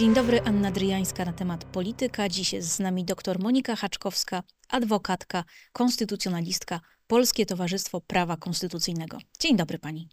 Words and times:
Dzień 0.00 0.14
dobry, 0.14 0.40
Anna 0.40 0.70
Dryjańska 0.70 1.24
na 1.24 1.32
temat 1.32 1.64
polityka. 1.64 2.28
Dziś 2.28 2.52
jest 2.52 2.72
z 2.72 2.78
nami 2.78 3.04
dr 3.04 3.38
Monika 3.38 3.76
Haczkowska, 3.76 4.42
adwokatka, 4.68 5.44
konstytucjonalistka, 5.72 6.80
Polskie 7.06 7.46
Towarzystwo 7.46 8.00
Prawa 8.00 8.36
Konstytucyjnego. 8.36 9.18
Dzień 9.40 9.56
dobry 9.56 9.78
pani. 9.78 10.08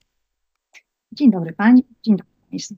Dzień 1.11 1.31
dobry 1.31 1.53
pani, 1.53 1.83
dzień 2.03 2.17
dobry 2.17 2.33
państwu. 2.51 2.75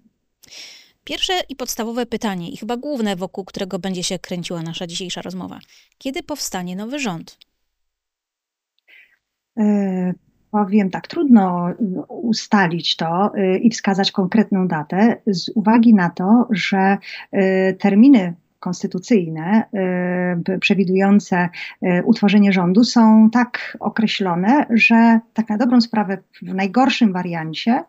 Pierwsze 1.04 1.34
i 1.50 1.56
podstawowe 1.56 2.06
pytanie, 2.06 2.50
i 2.50 2.58
chyba 2.58 2.78
główne, 2.78 3.16
wokół 3.16 3.46
którego 3.46 3.80
będzie 3.80 4.04
się 4.04 4.20
kręciła 4.20 4.62
nasza 4.62 4.88
dzisiejsza 4.88 5.22
rozmowa. 5.22 5.60
Kiedy 5.98 6.24
powstanie 6.24 6.76
nowy 6.76 7.00
rząd? 7.00 7.38
Powiem 10.52 10.90
tak, 10.90 11.08
trudno 11.08 11.70
ustalić 12.08 12.96
to 12.96 13.32
y, 13.38 13.58
i 13.58 13.70
wskazać 13.70 14.12
konkretną 14.12 14.68
datę 14.68 15.22
z 15.28 15.50
uwagi 15.56 15.94
na 15.94 16.10
to, 16.10 16.48
że 16.50 16.98
y, 17.34 17.78
terminy 17.80 18.34
konstytucyjne 18.60 19.64
y, 20.50 20.60
przewidujące 20.60 21.50
utworzenie 22.06 22.54
rządu 22.54 22.84
są 22.84 23.30
tak 23.30 23.78
określone, 23.80 24.66
że 24.70 25.20
tak 25.34 25.50
na 25.50 25.58
dobrą 25.58 25.82
sprawę 25.82 26.18
w 26.42 26.54
najgorszym 26.54 27.14
wariancie 27.14 27.84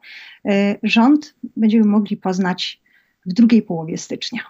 rząd 0.83 1.35
będziemy 1.57 1.85
mogli 1.85 2.17
poznać 2.17 2.83
w 3.27 3.33
drugiej 3.33 3.63
połowie 3.63 3.99
stycznia. 3.99 4.43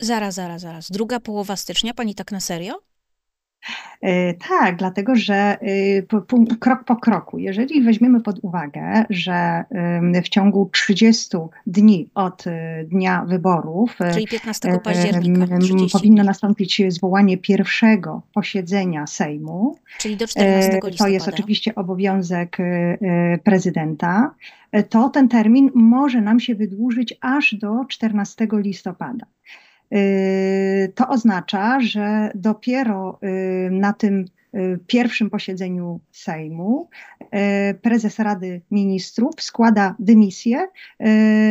Zaraz, 0.00 0.34
zaraz, 0.34 0.60
zaraz. 0.60 0.90
Druga 0.90 1.20
połowa 1.20 1.56
stycznia, 1.56 1.94
pani 1.94 2.14
tak 2.14 2.32
na 2.32 2.40
serio? 2.40 2.74
E, 4.02 4.34
tak, 4.34 4.76
dlatego 4.76 5.16
że 5.16 5.58
y, 5.62 6.06
krok 6.60 6.84
po 6.84 6.96
kroku, 6.96 7.38
jeżeli 7.38 7.82
weźmiemy 7.82 8.20
pod 8.20 8.38
uwagę, 8.42 9.04
że 9.10 9.64
w 10.24 10.28
ciągu 10.28 10.70
30 10.72 11.36
dni 11.66 12.10
od 12.14 12.46
y, 12.46 12.50
dnia 12.90 13.24
wyborów, 13.28 13.98
czyli 14.12 14.26
15 14.26 14.78
października, 14.84 15.46
powinno 15.92 16.24
nastąpić 16.24 16.82
zwołanie 16.88 17.38
pierwszego 17.38 18.22
posiedzenia 18.34 19.06
Sejmu. 19.06 19.78
Czyli 19.98 20.16
do 20.16 20.26
14 20.26 20.70
listopada. 20.72 20.96
To 20.98 21.08
jest 21.08 21.28
oczywiście 21.28 21.74
obowiązek 21.74 22.56
prezydenta. 23.44 24.34
To 24.88 25.08
ten 25.08 25.28
termin 25.28 25.70
może 25.74 26.20
nam 26.20 26.40
się 26.40 26.54
wydłużyć 26.54 27.14
aż 27.20 27.54
do 27.54 27.84
14 27.88 28.48
listopada. 28.52 29.26
Y, 29.94 30.92
to 30.94 31.08
oznacza, 31.08 31.80
że 31.80 32.30
dopiero 32.34 33.18
y, 33.22 33.70
na 33.70 33.92
tym 33.92 34.24
y, 34.54 34.78
pierwszym 34.86 35.30
posiedzeniu 35.30 36.00
Sejmu 36.10 36.88
prezes 37.82 38.18
Rady 38.18 38.60
Ministrów 38.70 39.34
składa 39.38 39.94
dymisję 39.98 40.68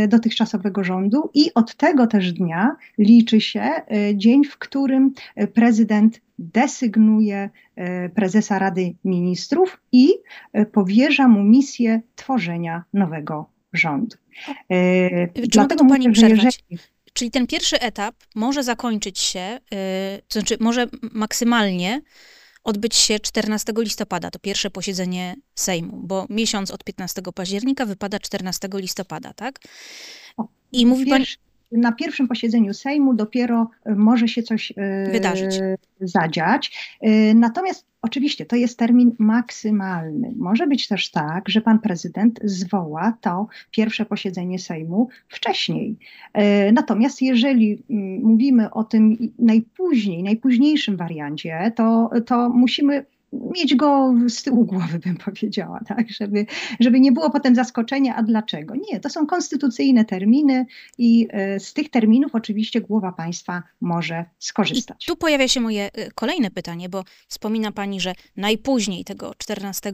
dotychczasowego 0.08 0.84
rządu 0.84 1.30
i 1.34 1.54
od 1.54 1.76
tego 1.76 2.08
też 2.08 2.34
dnia 2.34 2.76
liczy 2.98 3.42
się 3.42 3.72
dzień, 4.14 4.44
w 4.44 4.58
którym 4.58 5.14
prezydent 5.54 6.22
desygnuje 6.40 7.50
prezesa 8.16 8.60
Rady 8.60 8.96
Ministrów 9.06 9.82
i 9.92 10.10
powierza 10.72 11.28
mu 11.28 11.44
misję 11.44 12.02
tworzenia 12.16 12.84
nowego 12.94 13.50
rządu. 13.74 14.18
Czy 15.34 15.48
Dlatego 15.48 15.84
mogę 15.84 15.96
pani 15.96 16.12
przerwać? 16.12 16.64
Jeżeli, 16.72 16.95
Czyli 17.16 17.32
ten 17.32 17.48
pierwszy 17.48 17.80
etap 17.80 18.16
może 18.36 18.64
zakończyć 18.64 19.20
się, 19.20 19.60
yy, 19.72 19.78
to 20.28 20.40
znaczy 20.40 20.58
może 20.60 20.88
maksymalnie 21.02 22.02
odbyć 22.64 22.96
się 22.96 23.20
14 23.20 23.74
listopada, 23.78 24.32
to 24.32 24.40
pierwsze 24.40 24.72
posiedzenie 24.72 25.36
Sejmu, 25.56 25.98
bo 25.98 26.26
miesiąc 26.30 26.72
od 26.72 26.84
15 26.84 27.22
października 27.36 27.86
wypada 27.86 28.20
14 28.20 28.70
listopada, 28.74 29.34
tak? 29.34 29.60
I 30.72 30.86
mówi 30.86 31.06
pan 31.06 31.24
na 31.72 31.92
pierwszym 31.92 32.28
posiedzeniu 32.28 32.74
Sejmu 32.74 33.14
dopiero 33.14 33.70
e, 33.86 33.96
może 33.96 34.28
się 34.28 34.44
coś 34.44 34.74
e, 34.78 35.12
wydarzyć, 35.12 35.60
zadziać. 36.00 36.96
Natomiast 37.36 37.86
oczywiście 38.06 38.46
to 38.46 38.56
jest 38.56 38.80
termin 38.80 39.16
maksymalny. 39.20 40.34
Może 40.38 40.68
być 40.68 40.88
też 40.88 41.12
tak, 41.12 41.50
że 41.50 41.62
pan 41.62 41.80
prezydent 41.80 42.40
zwoła 42.44 43.18
to 43.22 43.48
pierwsze 43.72 44.06
posiedzenie 44.06 44.60
Sejmu 44.60 45.10
wcześniej. 45.28 45.98
Natomiast 46.74 47.22
jeżeli 47.22 47.84
mm, 47.90 48.24
mówimy 48.24 48.72
o 48.72 48.84
tym 48.84 49.18
najpóźniej, 49.40 50.24
najpóźniejszym 50.24 50.98
wariancie, 50.98 51.72
to, 51.76 52.10
to 52.26 52.50
musimy 52.50 53.06
mieć 53.54 53.76
go 53.76 54.14
z 54.28 54.44
tyłu 54.44 54.66
głowy, 54.66 55.00
bym 55.00 55.18
powiedziała, 55.18 55.80
tak, 55.88 56.10
żeby, 56.10 56.46
żeby 56.80 57.00
nie 57.00 57.12
było 57.12 57.30
potem 57.30 57.56
zaskoczenia, 57.56 58.16
a 58.16 58.24
dlaczego? 58.24 58.74
Nie, 58.92 59.00
to 59.00 59.10
są 59.10 59.28
konstytucyjne 59.28 60.06
terminy 60.06 60.66
i 60.98 61.28
e, 61.30 61.60
z 61.60 61.74
tych 61.74 61.90
terminów 61.90 62.36
oczywiście 62.36 62.82
głowa 62.82 63.12
państwa 63.12 63.64
może 63.82 64.26
skorzystać. 64.40 65.04
I 65.04 65.08
tu 65.08 65.16
pojawia 65.16 65.48
się 65.48 65.60
moje 65.60 65.92
e, 65.94 66.12
kolejne 66.12 66.52
pytanie, 66.52 66.90
bo 66.90 67.04
wspomina 67.28 67.72
pani, 67.72 68.02
że 68.02 68.14
najpóźniej 68.38 69.04
tego 69.04 69.34
14 69.38 69.92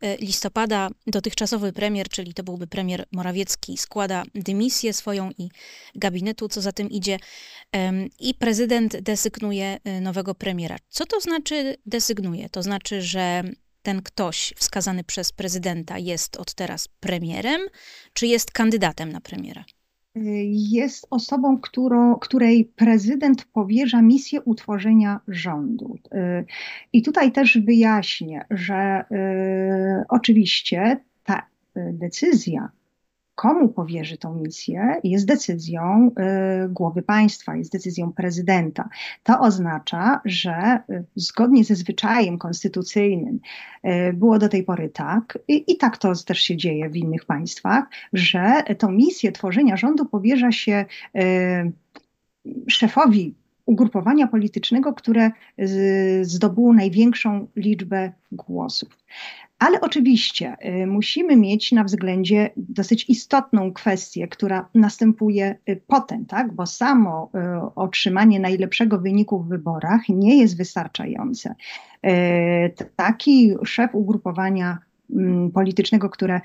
e, 0.00 0.16
listopada 0.16 0.88
dotychczasowy 1.06 1.72
premier, 1.72 2.08
czyli 2.08 2.34
to 2.34 2.42
byłby 2.42 2.66
premier 2.66 3.04
Morawiecki, 3.12 3.76
składa 3.76 4.22
dymisję 4.34 4.92
swoją 4.92 5.30
i 5.38 5.48
gabinetu, 5.94 6.48
co 6.48 6.60
za 6.60 6.72
tym 6.72 6.90
idzie, 6.90 7.18
i 8.20 8.34
prezydent 8.34 9.00
desygnuje 9.00 9.78
nowego 10.00 10.34
premiera. 10.34 10.76
Co 10.88 11.06
to 11.06 11.20
znaczy 11.20 11.76
desygnuje? 11.86 12.48
To 12.48 12.62
znaczy 12.62 12.77
znaczy, 12.78 13.02
że 13.02 13.42
ten 13.82 14.02
ktoś 14.02 14.54
wskazany 14.56 15.04
przez 15.04 15.32
prezydenta 15.32 15.98
jest 15.98 16.36
od 16.36 16.54
teraz 16.54 16.88
premierem, 16.88 17.60
czy 18.12 18.26
jest 18.26 18.50
kandydatem 18.52 19.12
na 19.12 19.20
premiera? 19.20 19.64
Jest 20.50 21.06
osobą, 21.10 21.58
którą, 21.60 22.14
której 22.16 22.64
prezydent 22.64 23.44
powierza 23.44 24.02
misję 24.02 24.40
utworzenia 24.42 25.20
rządu. 25.28 25.98
I 26.92 27.02
tutaj 27.02 27.32
też 27.32 27.58
wyjaśnię, 27.58 28.44
że 28.50 29.04
y, 29.10 30.04
oczywiście 30.08 31.00
ta 31.24 31.46
decyzja 31.76 32.68
komu 33.38 33.68
powierzy 33.68 34.18
tą 34.18 34.34
misję, 34.34 35.00
jest 35.04 35.26
decyzją 35.26 36.10
y, 36.64 36.68
głowy 36.68 37.02
państwa, 37.02 37.56
jest 37.56 37.72
decyzją 37.72 38.12
prezydenta. 38.12 38.88
To 39.22 39.40
oznacza, 39.40 40.20
że 40.24 40.80
y, 40.90 41.04
zgodnie 41.16 41.64
ze 41.64 41.74
zwyczajem 41.74 42.38
konstytucyjnym 42.38 43.40
y, 43.84 44.12
było 44.12 44.38
do 44.38 44.48
tej 44.48 44.62
pory 44.62 44.88
tak, 44.88 45.38
i, 45.48 45.72
i 45.72 45.76
tak 45.76 45.98
to 45.98 46.12
też 46.26 46.40
się 46.40 46.56
dzieje 46.56 46.90
w 46.90 46.96
innych 46.96 47.24
państwach, 47.24 47.84
że 48.12 48.62
tą 48.78 48.90
misję 48.92 49.32
tworzenia 49.32 49.76
rządu 49.76 50.06
powierza 50.06 50.52
się 50.52 50.84
szefowi 52.68 53.34
ugrupowania 53.68 54.26
politycznego, 54.26 54.92
które 54.94 55.30
zdobyło 56.22 56.72
największą 56.72 57.46
liczbę 57.56 58.12
głosów. 58.32 58.88
Ale 59.58 59.80
oczywiście 59.80 60.56
y, 60.82 60.86
musimy 60.86 61.36
mieć 61.36 61.72
na 61.72 61.84
względzie 61.84 62.50
dosyć 62.56 63.10
istotną 63.10 63.72
kwestię, 63.72 64.28
która 64.28 64.68
następuje 64.74 65.56
y, 65.68 65.80
potem, 65.86 66.26
tak? 66.26 66.52
bo 66.52 66.66
samo 66.66 67.30
y, 67.34 67.38
otrzymanie 67.74 68.40
najlepszego 68.40 68.98
wyniku 68.98 69.38
w 69.38 69.48
wyborach 69.48 70.00
nie 70.08 70.38
jest 70.38 70.56
wystarczające. 70.56 71.54
Taki 72.96 73.54
szef 73.64 73.94
ugrupowania 73.94 74.78
mm, 75.10 75.50
politycznego, 75.50 76.10
które 76.10 76.40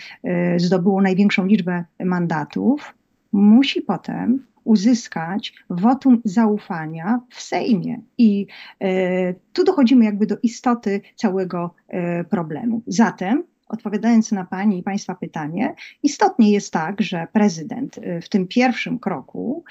zdobyło 0.57 1.01
największą 1.01 1.45
liczbę 1.45 1.83
mandatów, 1.99 2.93
musi 3.31 3.81
potem 3.81 4.45
uzyskać 4.63 5.53
wotum 5.69 6.21
zaufania 6.25 7.19
w 7.29 7.41
Sejmie. 7.41 8.01
I 8.17 8.47
e, 8.81 9.33
tu 9.53 9.63
dochodzimy 9.63 10.05
jakby 10.05 10.25
do 10.25 10.37
istoty 10.43 11.01
całego 11.15 11.75
e, 11.87 12.23
problemu. 12.23 12.81
Zatem 12.87 13.43
odpowiadając 13.67 14.31
na 14.31 14.45
Pani 14.45 14.79
i 14.79 14.83
Państwa 14.83 15.15
pytanie, 15.15 15.75
istotnie 16.03 16.51
jest 16.51 16.73
tak, 16.73 17.01
że 17.01 17.27
prezydent 17.33 17.97
e, 17.97 18.21
w 18.21 18.29
tym 18.29 18.47
pierwszym 18.47 18.99
kroku 18.99 19.63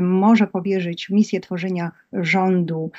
może 0.00 0.46
powierzyć 0.46 1.10
misję 1.10 1.40
tworzenia 1.40 1.92
rządu 2.12 2.90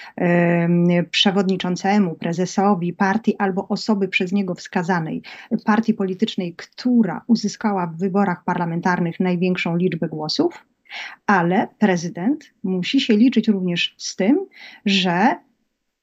przewodniczącemu, 1.12 2.16
prezesowi 2.16 2.94
partii 2.94 3.38
albo 3.38 3.68
osoby 3.68 4.08
przez 4.08 4.32
niego 4.32 4.56
wskazanej, 4.56 5.22
partii 5.66 5.94
politycznej, 5.94 6.56
która 6.56 7.22
uzyskała 7.28 7.88
w 7.88 7.98
wyborach 7.98 8.44
parlamentarnych 8.44 9.20
największą 9.20 9.76
liczbę 9.76 10.08
głosów 10.08 10.66
ale 11.28 11.68
prezydent 11.80 12.54
musi 12.64 13.02
się 13.02 13.18
liczyć 13.18 13.48
również 13.48 13.96
z 13.98 14.16
tym, 14.16 14.46
że 14.86 15.36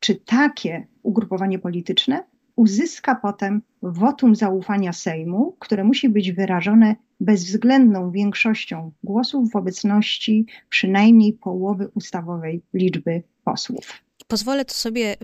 czy 0.00 0.14
takie 0.14 0.86
ugrupowanie 1.02 1.58
polityczne 1.58 2.24
uzyska 2.56 3.14
potem 3.14 3.62
wotum 3.82 4.34
zaufania 4.34 4.92
Sejmu, 4.92 5.56
które 5.58 5.84
musi 5.84 6.08
być 6.08 6.32
wyrażone 6.32 6.96
bezwzględną 7.20 8.10
większością 8.10 8.92
głosów 9.04 9.50
w 9.50 9.56
obecności 9.56 10.46
przynajmniej 10.68 11.32
połowy 11.32 11.88
ustawowej 11.94 12.62
liczby 12.74 13.22
posłów. 13.44 14.02
Pozwolę 14.28 14.64
to 14.64 14.74
sobie 14.74 15.16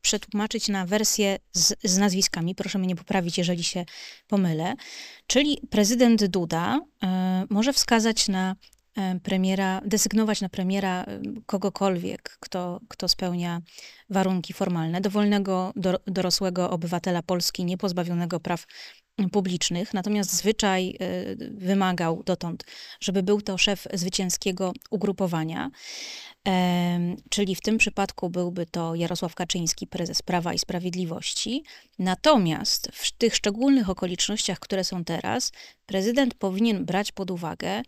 przetłumaczyć 0.00 0.68
na 0.68 0.86
wersję 0.86 1.38
z, 1.52 1.74
z, 1.84 1.98
nazwiskami. 1.98 2.54
Proszę 2.54 2.78
mnie 2.78 2.88
nie 2.88 2.96
poprawić, 2.96 3.38
jeżeli 3.38 3.64
się 3.64 3.84
pomylę. 4.28 4.74
Czyli 5.26 5.58
prezydent 5.70 6.26
Duda 6.26 6.76
y, 6.78 7.06
może 7.50 7.72
wskazać 7.72 8.28
na 8.28 8.56
premiera, 9.22 9.80
desygnować 9.84 10.40
na 10.40 10.48
premiera 10.48 11.06
kogokolwiek, 11.46 12.36
kto, 12.40 12.80
kto 12.88 13.08
spełnia 13.08 13.62
warunki 14.10 14.52
formalne, 14.52 15.00
dowolnego, 15.00 15.72
do, 15.76 16.00
dorosłego 16.06 16.70
obywatela 16.70 17.22
Polski 17.22 17.64
niepozbawionego 17.64 18.40
praw 18.40 18.66
publicznych. 19.32 19.94
Natomiast 19.94 20.32
zwyczaj 20.32 20.98
wymagał 21.50 22.22
dotąd, 22.22 22.64
żeby 23.00 23.22
był 23.22 23.40
to 23.40 23.58
szef 23.58 23.86
zwycięskiego 23.94 24.72
ugrupowania, 24.90 25.70
czyli 27.30 27.54
w 27.54 27.60
tym 27.60 27.78
przypadku 27.78 28.30
byłby 28.30 28.66
to 28.66 28.94
Jarosław 28.94 29.34
Kaczyński, 29.34 29.86
prezes 29.86 30.22
Prawa 30.22 30.54
i 30.54 30.58
Sprawiedliwości. 30.58 31.64
Natomiast 31.98 32.90
w 32.92 33.12
tych 33.12 33.36
szczególnych 33.36 33.90
okolicznościach, 33.90 34.58
które 34.58 34.84
są 34.84 35.04
teraz, 35.04 35.52
prezydent 35.86 36.34
powinien 36.34 36.84
brać 36.84 37.12
pod 37.12 37.30
uwagę, 37.30 37.82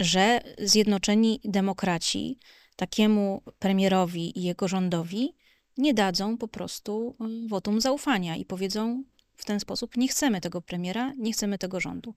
że 0.00 0.40
zjednoczeni 0.58 1.40
demokraci 1.44 2.38
takiemu 2.76 3.42
premierowi 3.58 4.38
i 4.38 4.42
jego 4.42 4.68
rządowi 4.68 5.34
nie 5.76 5.94
dadzą 5.94 6.38
po 6.38 6.48
prostu 6.48 7.16
y, 7.44 7.48
wotum 7.48 7.80
zaufania 7.80 8.36
i 8.36 8.44
powiedzą 8.44 9.04
w 9.36 9.44
ten 9.44 9.60
sposób: 9.60 9.96
nie 9.96 10.08
chcemy 10.08 10.40
tego 10.40 10.60
premiera, 10.62 11.12
nie 11.18 11.32
chcemy 11.32 11.58
tego 11.58 11.80
rządu. 11.80 12.14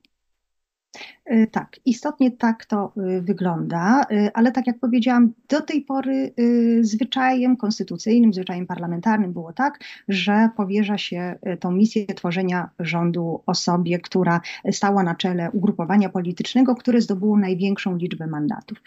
Y, 1.31 1.47
tak, 1.51 1.79
istotnie 1.85 2.31
tak 2.31 2.65
to 2.65 2.93
y, 2.97 3.21
wygląda, 3.21 4.05
ale 4.33 4.51
tak 4.51 4.67
jak 4.67 4.79
powiedziałam, 4.79 5.33
do 5.49 5.61
tej 5.61 5.81
pory 5.81 6.33
zwyczajem 6.81 7.57
konstytucyjnym, 7.57 8.33
zwyczajem 8.33 8.67
parlamentarnym 8.67 9.33
było 9.33 9.53
tak, 9.53 9.79
że 10.07 10.49
powierza 10.57 10.97
się 10.97 11.39
tą 11.59 11.71
misję 11.71 12.05
tworzenia 12.05 12.69
rządu 12.79 13.43
osobie, 13.45 13.99
która 13.99 14.41
stała 14.71 15.03
na 15.03 15.15
czele 15.15 15.51
ugrupowania 15.51 16.09
politycznego, 16.09 16.75
które 16.75 17.01
zdobyło 17.01 17.37
największą 17.37 17.95
liczbę 17.95 18.27
mandatów. 18.27 18.81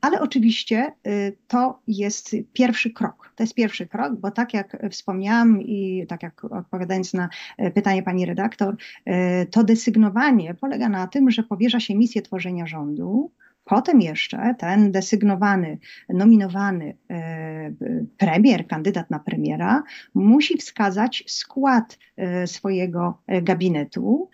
Ale 0.00 0.20
oczywiście 0.20 0.92
y, 1.06 1.36
to 1.48 1.80
jest 1.86 2.36
pierwszy 2.52 2.90
krok. 2.90 3.32
To 3.36 3.42
jest 3.42 3.54
pierwszy 3.54 3.86
krok, 3.86 4.16
bo 4.16 4.30
tak 4.30 4.54
jak 4.54 4.76
wspomniałam 4.90 5.62
i 5.62 6.06
tak 6.08 6.22
jak 6.22 6.44
odpowiadając 6.44 7.14
na 7.14 7.28
y, 7.62 7.70
pytanie 7.70 8.02
pani 8.02 8.26
redaktor, 8.26 8.76
y, 9.08 9.46
to 9.50 9.64
desygnowanie 9.64 10.54
polega 10.54 10.88
na 10.88 11.06
tym, 11.06 11.30
że 11.30 11.42
powierza 11.42 11.80
się 11.80 11.94
misję 11.94 12.22
tworzenia 12.22 12.66
rządu, 12.66 13.30
Potem 13.64 14.00
jeszcze 14.00 14.54
ten 14.58 14.92
desygnowany, 14.92 15.78
nominowany 16.08 16.96
e, 17.10 17.72
premier, 18.16 18.66
kandydat 18.66 19.10
na 19.10 19.18
premiera, 19.18 19.82
musi 20.14 20.58
wskazać 20.58 21.24
skład 21.26 21.98
e, 22.16 22.46
swojego 22.46 23.18
e, 23.26 23.42
gabinetu. 23.42 24.28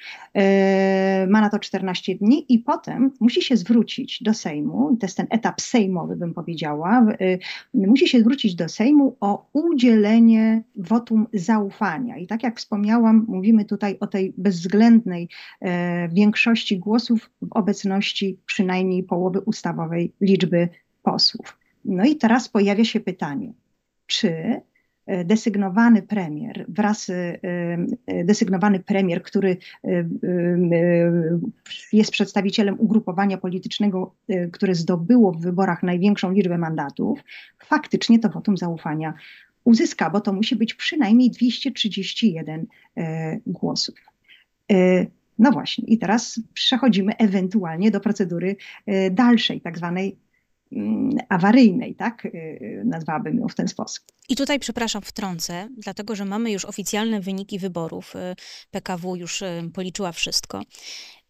Ma 1.29 1.41
na 1.41 1.51
to 1.51 1.59
14 1.59 2.15
dni 2.15 2.47
i 2.49 2.59
potem 2.59 3.11
musi 3.21 3.43
się 3.43 3.57
zwrócić 3.57 4.23
do 4.23 4.35
Sejmu, 4.35 4.97
to 5.01 5.07
jest 5.07 5.17
ten 5.17 5.27
etap 5.31 5.61
sejmowy, 5.61 6.17
bym 6.17 6.35
powiedziała, 6.35 7.07
musi 7.75 8.09
się 8.09 8.21
zwrócić 8.21 8.55
do 8.55 8.69
Sejmu 8.69 9.17
o 9.21 9.49
udzielenie 9.53 10.63
wotum 10.77 11.27
zaufania. 11.33 12.17
I 12.17 12.27
tak 12.27 12.43
jak 12.43 12.59
wspomniałam, 12.59 13.25
mówimy 13.29 13.65
tutaj 13.65 13.97
o 14.01 14.07
tej 14.07 14.35
bezwzględnej 14.39 15.29
większości 16.11 16.79
głosów 16.79 17.31
w 17.43 17.53
obecności 17.53 18.41
przynajmniej 18.47 19.03
połowy 19.03 19.16
połowy 19.17 19.41
ustawowej 19.41 20.13
liczby 20.21 20.69
posłów. 21.03 21.59
No 21.85 22.05
i 22.05 22.17
teraz 22.17 22.49
pojawia 22.49 22.85
się 22.85 23.01
pytanie, 23.01 23.53
czy 24.07 24.31
e, 25.07 25.25
desygnowany 25.25 26.03
premier 26.03 26.65
wraz 26.69 27.11
e, 27.11 27.39
e, 28.07 28.25
desygnowany 28.25 28.81
premier, 28.81 29.23
który 29.23 29.57
jest 31.93 32.11
przedstawicielem 32.11 32.81
ugrupowania 32.81 33.39
politycznego, 33.39 34.15
które 34.53 34.75
zdobyło 34.75 35.33
w 35.33 35.41
wyborach 35.41 35.83
największą 35.83 36.33
liczbę 36.33 36.59
mandatów, 36.59 37.21
faktycznie 37.65 38.19
to 38.19 38.29
wotum 38.29 38.57
zaufania 38.57 39.15
uzyska, 39.65 40.11
bo 40.11 40.21
to 40.21 40.33
musi 40.33 40.57
być 40.57 40.75
przynajmniej 40.75 41.31
231 41.31 42.67
głosów. 43.47 43.95
No 45.39 45.53
właśnie, 45.53 45.85
i 45.89 45.99
teraz 45.99 46.41
przechodzimy 46.55 47.17
ewentualnie 47.17 47.91
do 47.91 48.01
procedury 48.01 48.57
y, 48.89 49.11
dalszej, 49.11 49.61
tak 49.61 49.79
zwanej 49.79 50.17
mm, 50.73 51.11
awaryjnej, 51.29 51.95
tak? 51.95 52.25
Y, 52.25 52.83
nazwałabym 52.85 53.39
ją 53.39 53.49
w 53.49 53.55
ten 53.55 53.69
sposób. 53.69 54.05
I 54.29 54.37
tutaj, 54.37 54.59
przepraszam, 54.59 55.03
wtrącę, 55.03 55.69
dlatego 55.79 56.17
że 56.17 56.25
mamy 56.25 56.53
już 56.53 56.65
oficjalne 56.65 57.21
wyniki 57.21 57.59
wyborów. 57.59 58.17
Y, 58.17 58.19
PKW 58.71 59.17
już 59.17 59.43
policzyła 59.75 60.13
wszystko. 60.13 60.63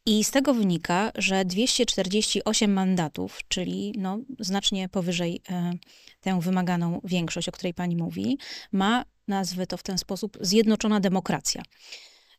I 0.08 0.24
z 0.24 0.30
tego 0.30 0.54
wynika, 0.54 1.12
że 1.14 1.44
248 1.44 2.72
mandatów, 2.72 3.38
czyli 3.48 3.94
no, 3.98 4.18
znacznie 4.38 4.88
powyżej 4.88 5.40
tę 6.20 6.40
wymaganą 6.40 7.00
większość, 7.04 7.48
o 7.48 7.52
której 7.52 7.74
pani 7.74 7.96
mówi, 7.96 8.38
ma, 8.72 9.04
nazwę 9.28 9.66
to 9.66 9.76
w 9.76 9.82
ten 9.82 9.98
sposób, 9.98 10.38
zjednoczona 10.40 11.00
demokracja. 11.00 11.62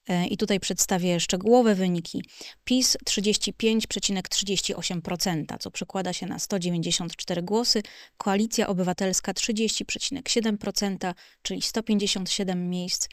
E, 0.07 0.27
I 0.27 0.37
tutaj 0.37 0.59
przedstawię 0.59 1.19
szczegółowe 1.19 1.75
wyniki. 1.75 2.23
PiS 2.63 2.97
35,38%, 3.05 5.57
co 5.59 5.71
przekłada 5.71 6.13
się 6.13 6.25
na 6.25 6.39
194 6.39 7.41
głosy. 7.41 7.83
Koalicja 8.17 8.67
Obywatelska 8.67 9.31
30,7%, 9.31 11.13
czyli 11.41 11.61
157 11.61 12.69
miejsc 12.69 13.07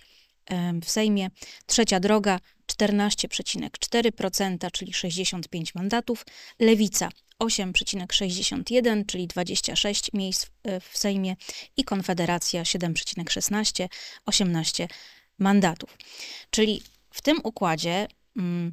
w 0.83 0.91
Sejmie. 0.91 1.31
Trzecia 1.67 2.01
droga 2.01 2.41
14,4%, 2.73 4.71
czyli 4.73 4.93
65 4.93 5.75
mandatów. 5.75 6.27
Lewica 6.59 7.09
8,61, 7.43 9.07
czyli 9.07 9.27
26 9.27 10.13
miejsc 10.13 10.47
w 10.81 10.99
Sejmie. 10.99 11.37
I 11.77 11.85
Konfederacja 11.85 12.63
7,16, 12.63 13.89
18 14.27 14.89
mandatów. 15.39 15.99
Czyli 16.51 16.83
w 17.11 17.23
tym 17.23 17.41
układzie 17.45 18.09
mm, 18.37 18.73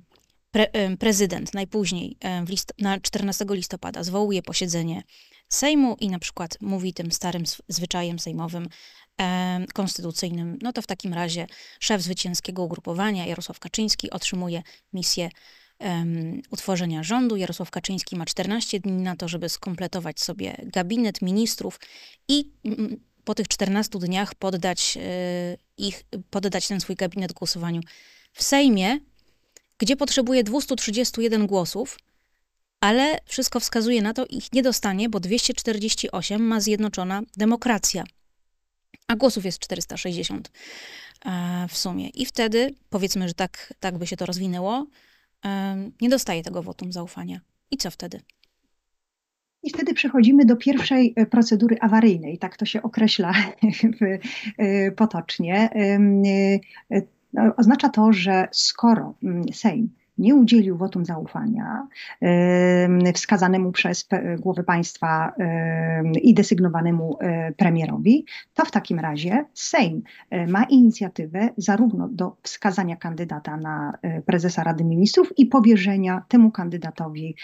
pre, 0.51 0.67
prezydent 0.99 1.53
najpóźniej 1.53 2.17
list, 2.47 2.73
na 2.79 2.99
14 2.99 3.45
listopada 3.49 4.03
zwołuje 4.03 4.41
posiedzenie 4.41 5.03
Sejmu 5.49 5.97
i 5.99 6.09
na 6.09 6.19
przykład 6.19 6.57
mówi 6.61 6.93
tym 6.93 7.11
starym 7.11 7.43
zwyczajem 7.67 8.19
sejmowym 8.19 8.67
konstytucyjnym, 9.73 10.59
no 10.61 10.73
to 10.73 10.81
w 10.81 10.87
takim 10.87 11.13
razie 11.13 11.47
szef 11.79 12.01
zwycięskiego 12.01 12.63
ugrupowania 12.63 13.25
Jarosław 13.25 13.59
Kaczyński 13.59 14.09
otrzymuje 14.09 14.63
misję 14.93 15.29
utworzenia 16.49 17.03
rządu. 17.03 17.35
Jarosław 17.35 17.71
Kaczyński 17.71 18.15
ma 18.15 18.25
14 18.25 18.79
dni 18.79 19.03
na 19.03 19.15
to, 19.15 19.27
żeby 19.27 19.49
skompletować 19.49 20.19
sobie 20.19 20.55
gabinet 20.63 21.21
ministrów 21.21 21.79
i 22.27 22.51
po 23.23 23.35
tych 23.35 23.47
14 23.47 23.99
dniach 23.99 24.35
poddać 24.35 24.97
e, 24.97 25.57
ich, 25.77 26.03
poddać 26.29 26.67
ten 26.67 26.81
swój 26.81 26.95
gabinet 26.95 27.33
głosowaniu 27.33 27.81
w 28.33 28.43
Sejmie, 28.43 28.99
gdzie 29.77 29.95
potrzebuje 29.95 30.43
231 30.43 31.47
głosów, 31.47 31.97
ale 32.79 33.19
wszystko 33.25 33.59
wskazuje 33.59 34.01
na 34.01 34.13
to, 34.13 34.25
ich 34.25 34.53
nie 34.53 34.63
dostanie, 34.63 35.09
bo 35.09 35.19
248 35.19 36.41
ma 36.41 36.61
zjednoczona 36.61 37.21
demokracja, 37.37 38.03
a 39.07 39.15
głosów 39.15 39.45
jest 39.45 39.59
460 39.59 40.51
e, 41.25 41.67
w 41.69 41.77
sumie. 41.77 42.09
I 42.09 42.25
wtedy, 42.25 42.75
powiedzmy, 42.89 43.27
że 43.27 43.33
tak, 43.33 43.73
tak 43.79 43.97
by 43.97 44.07
się 44.07 44.17
to 44.17 44.25
rozwinęło, 44.25 44.87
e, 45.45 45.89
nie 46.01 46.09
dostaje 46.09 46.43
tego 46.43 46.63
wotum 46.63 46.91
zaufania. 46.91 47.41
I 47.71 47.77
co 47.77 47.91
wtedy? 47.91 48.21
I 49.63 49.69
wtedy 49.69 49.93
przechodzimy 49.93 50.45
do 50.45 50.55
pierwszej 50.55 51.13
e, 51.15 51.25
procedury 51.25 51.77
awaryjnej, 51.81 52.37
tak 52.37 52.57
to 52.57 52.65
się 52.65 52.81
określa 52.81 53.33
e, 54.57 54.91
potocznie. 54.91 55.69
E, 56.91 57.51
oznacza 57.57 57.89
to, 57.89 58.13
że 58.13 58.47
skoro 58.51 59.13
mm, 59.23 59.43
Sejm 59.53 59.89
nie 60.21 60.35
udzielił 60.35 60.77
wotum 60.77 61.05
zaufania 61.05 61.87
wskazanemu 63.13 63.71
przez 63.71 64.07
głowę 64.39 64.63
państwa 64.63 65.33
i 66.21 66.33
desygnowanemu 66.33 67.17
e, 67.19 67.51
premierowi, 67.51 68.25
to 68.53 68.65
w 68.65 68.71
takim 68.71 68.99
razie 68.99 69.45
Sejm 69.53 70.01
e, 70.29 70.47
ma 70.47 70.63
inicjatywę 70.63 71.49
zarówno 71.57 72.07
do 72.07 72.35
wskazania 72.43 72.95
kandydata 72.95 73.57
na 73.57 73.93
e, 74.01 74.21
prezesa 74.21 74.63
Rady 74.63 74.83
Ministrów 74.83 75.33
i 75.37 75.45
powierzenia 75.45 76.21
temu 76.27 76.51
kandydatowi 76.51 77.35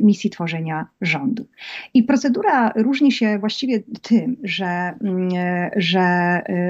misji 0.00 0.30
tworzenia 0.30 0.86
rządu. 1.00 1.46
I 1.94 2.02
procedura 2.02 2.72
różni 2.76 3.12
się 3.12 3.38
właściwie 3.38 3.80
tym, 4.02 4.36
że, 4.42 4.66
mm, 4.66 5.28
że 5.76 6.02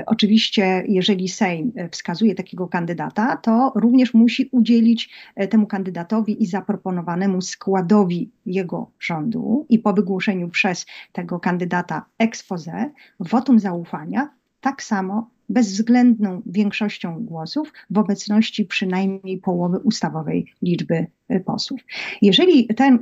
oczywiście 0.07 0.85
jeżeli 0.89 1.29
Sejm 1.29 1.73
wskazuje 1.91 2.35
takiego 2.35 2.69
kandydata, 2.69 3.37
to 3.37 3.73
również 3.75 4.15
musi 4.15 4.49
udzielić 4.53 5.02
E, 5.37 5.49
temu 5.49 5.67
kandydatowi 5.67 6.43
i 6.43 6.47
zaproponowanemu 6.47 7.41
składowi 7.41 8.31
jego 8.47 8.91
rządu 9.01 9.67
i 9.69 9.79
po 9.79 9.93
wygłoszeniu 9.93 10.49
przez 10.49 10.87
tego 11.13 11.41
kandydata 11.41 12.05
expose 12.19 12.91
wotum 13.21 13.59
zaufania, 13.59 14.31
tak 14.61 14.83
samo 14.83 15.31
bezwzględną 15.49 16.43
większością 16.47 17.25
głosów 17.25 17.73
w 17.91 17.99
obecności 17.99 18.65
przynajmniej 18.65 19.39
połowy 19.39 19.79
ustawowej 19.79 20.47
liczby 20.63 21.07
posłów. 21.41 21.81
Jeżeli 22.23 22.67
ten 22.67 22.99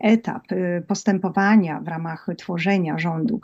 etap 0.00 0.42
postępowania 0.86 1.80
w 1.80 1.88
ramach 1.88 2.26
tworzenia 2.38 2.98
rządu 2.98 3.40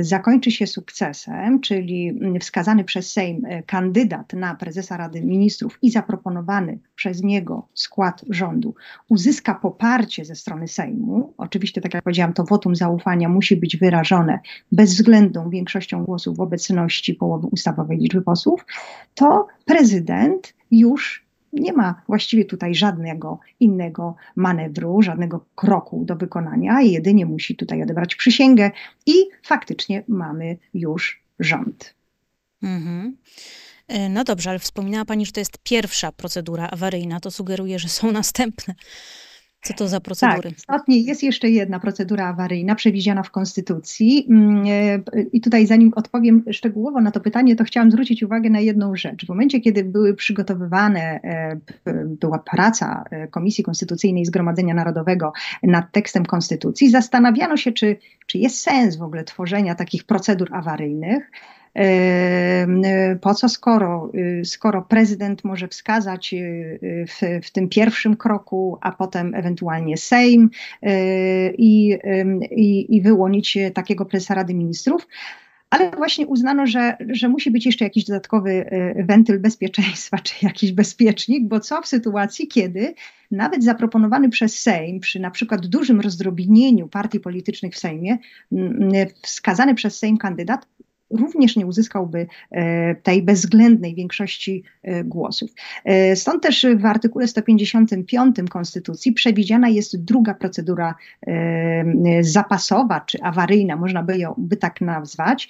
zakończy 0.00 0.50
się 0.50 0.66
sukcesem, 0.66 1.60
czyli 1.60 2.20
wskazany 2.40 2.84
przez 2.84 3.12
Sejm 3.12 3.42
kandydat 3.66 4.32
na 4.32 4.54
prezesa 4.54 4.96
Rady 4.96 5.22
Ministrów 5.22 5.78
i 5.82 5.90
zaproponowany 5.90 6.78
przez 6.94 7.22
niego 7.22 7.68
skład 7.74 8.24
rządu 8.30 8.74
uzyska 9.08 9.54
poparcie 9.54 10.24
ze 10.24 10.34
strony 10.34 10.68
Sejmu, 10.68 11.34
oczywiście, 11.38 11.80
tak 11.80 11.94
jak 11.94 12.02
powiedziałam, 12.02 12.32
to 12.32 12.44
wotum 12.44 12.76
zaufania 12.76 13.28
musi 13.28 13.56
być 13.56 13.76
wyrażone 13.76 14.38
bezwzględną 14.72 15.50
większością 15.50 16.04
głosów 16.04 16.36
w 16.36 16.40
obecności 16.40 17.14
połowy 17.14 17.46
ustawowej 17.46 17.98
liczby 17.98 18.22
posłów, 18.22 18.66
to 19.14 19.46
prezydent 19.64 20.54
już 20.70 21.29
nie 21.52 21.72
ma 21.72 22.02
właściwie 22.08 22.44
tutaj 22.44 22.74
żadnego 22.74 23.40
innego 23.60 24.16
manewru, 24.36 25.02
żadnego 25.02 25.46
kroku 25.54 26.04
do 26.04 26.16
wykonania, 26.16 26.80
jedynie 26.80 27.26
musi 27.26 27.56
tutaj 27.56 27.82
odebrać 27.82 28.14
przysięgę 28.14 28.70
i 29.06 29.14
faktycznie 29.42 30.04
mamy 30.08 30.58
już 30.74 31.22
rząd. 31.38 31.94
Mhm. 32.62 33.16
E, 33.88 34.08
no 34.08 34.24
dobrze, 34.24 34.50
ale 34.50 34.58
wspominała 34.58 35.04
Pani, 35.04 35.26
że 35.26 35.32
to 35.32 35.40
jest 35.40 35.58
pierwsza 35.62 36.12
procedura 36.12 36.68
awaryjna. 36.70 37.20
To 37.20 37.30
sugeruje, 37.30 37.78
że 37.78 37.88
są 37.88 38.12
następne. 38.12 38.74
Co 39.62 39.74
to 39.74 39.88
za 39.88 40.00
procedury? 40.00 40.50
Tak, 40.50 40.58
ostatniej 40.58 41.04
jest 41.04 41.22
jeszcze 41.22 41.50
jedna 41.50 41.80
procedura 41.80 42.26
awaryjna 42.28 42.74
przewidziana 42.74 43.22
w 43.22 43.30
Konstytucji. 43.30 44.26
Mm, 44.30 44.64
e, 44.66 45.22
I 45.32 45.40
tutaj, 45.40 45.66
zanim 45.66 45.92
odpowiem 45.96 46.44
szczegółowo 46.52 47.00
na 47.00 47.10
to 47.10 47.20
pytanie, 47.20 47.56
to 47.56 47.64
chciałam 47.64 47.90
zwrócić 47.90 48.22
uwagę 48.22 48.50
na 48.50 48.60
jedną 48.60 48.96
rzecz. 48.96 49.26
W 49.26 49.28
momencie, 49.28 49.60
kiedy 49.60 49.84
były 49.84 50.14
przygotowywane, 50.14 51.00
e, 51.00 51.60
była 52.04 52.38
praca 52.38 53.04
Komisji 53.30 53.64
Konstytucyjnej 53.64 54.26
Zgromadzenia 54.26 54.74
Narodowego 54.74 55.32
nad 55.62 55.92
tekstem 55.92 56.26
Konstytucji, 56.26 56.90
zastanawiano 56.90 57.56
się, 57.56 57.72
czy, 57.72 57.96
czy 58.26 58.38
jest 58.38 58.60
sens 58.60 58.96
w 58.96 59.02
ogóle 59.02 59.24
tworzenia 59.24 59.74
takich 59.74 60.04
procedur 60.04 60.54
awaryjnych. 60.54 61.30
Po 63.20 63.34
co, 63.34 63.48
skoro, 63.48 64.12
y, 64.14 64.44
skoro 64.44 64.82
prezydent 64.82 65.44
może 65.44 65.68
wskazać 65.68 66.34
y, 66.34 67.06
w, 67.08 67.46
w 67.46 67.50
tym 67.50 67.68
pierwszym 67.68 68.16
kroku, 68.16 68.78
a 68.80 68.92
potem 68.92 69.34
ewentualnie 69.34 69.96
Sejm 69.96 70.50
y, 70.82 70.88
i, 71.58 71.98
i, 72.50 72.96
i 72.96 73.02
wyłonić 73.02 73.58
takiego 73.74 74.04
prezesa 74.04 74.34
Rady 74.34 74.54
Ministrów? 74.54 75.06
ale 75.70 75.90
właśnie 75.90 76.26
uznano, 76.26 76.66
że, 76.66 76.96
że 77.08 77.28
musi 77.28 77.50
być 77.50 77.66
jeszcze 77.66 77.84
jakiś 77.84 78.04
dodatkowy 78.04 78.70
wentyl 78.96 79.40
bezpieczeństwa, 79.40 80.18
czy 80.18 80.34
jakiś 80.46 80.72
bezpiecznik, 80.72 81.48
bo 81.48 81.60
co 81.60 81.82
w 81.82 81.86
sytuacji, 81.86 82.48
kiedy 82.48 82.94
nawet 83.30 83.64
zaproponowany 83.64 84.28
przez 84.28 84.58
Sejm, 84.58 85.00
przy 85.00 85.20
na 85.20 85.30
przykład 85.30 85.66
dużym 85.66 86.00
rozdrobnieniu 86.00 86.88
partii 86.88 87.20
politycznych 87.20 87.74
w 87.74 87.78
Sejmie, 87.78 88.18
wskazany 89.22 89.74
przez 89.74 89.98
Sejm 89.98 90.18
kandydat 90.18 90.66
również 91.10 91.56
nie 91.56 91.66
uzyskałby 91.66 92.26
e, 92.50 92.94
tej 92.94 93.22
bezwzględnej 93.22 93.94
większości 93.94 94.62
e, 94.82 95.04
głosów. 95.04 95.50
E, 95.84 96.16
stąd 96.16 96.42
też 96.42 96.66
w 96.76 96.86
artykule 96.86 97.28
155 97.28 98.36
Konstytucji 98.50 99.12
przewidziana 99.12 99.68
jest 99.68 100.04
druga 100.04 100.34
procedura 100.34 100.94
zapasowa 102.20 103.00
czy 103.00 103.22
awaryjna, 103.22 103.76
można 103.76 104.02
by 104.02 104.18
ją 104.18 104.34
by 104.38 104.56
tak 104.56 104.80
nazwać. 104.80 105.48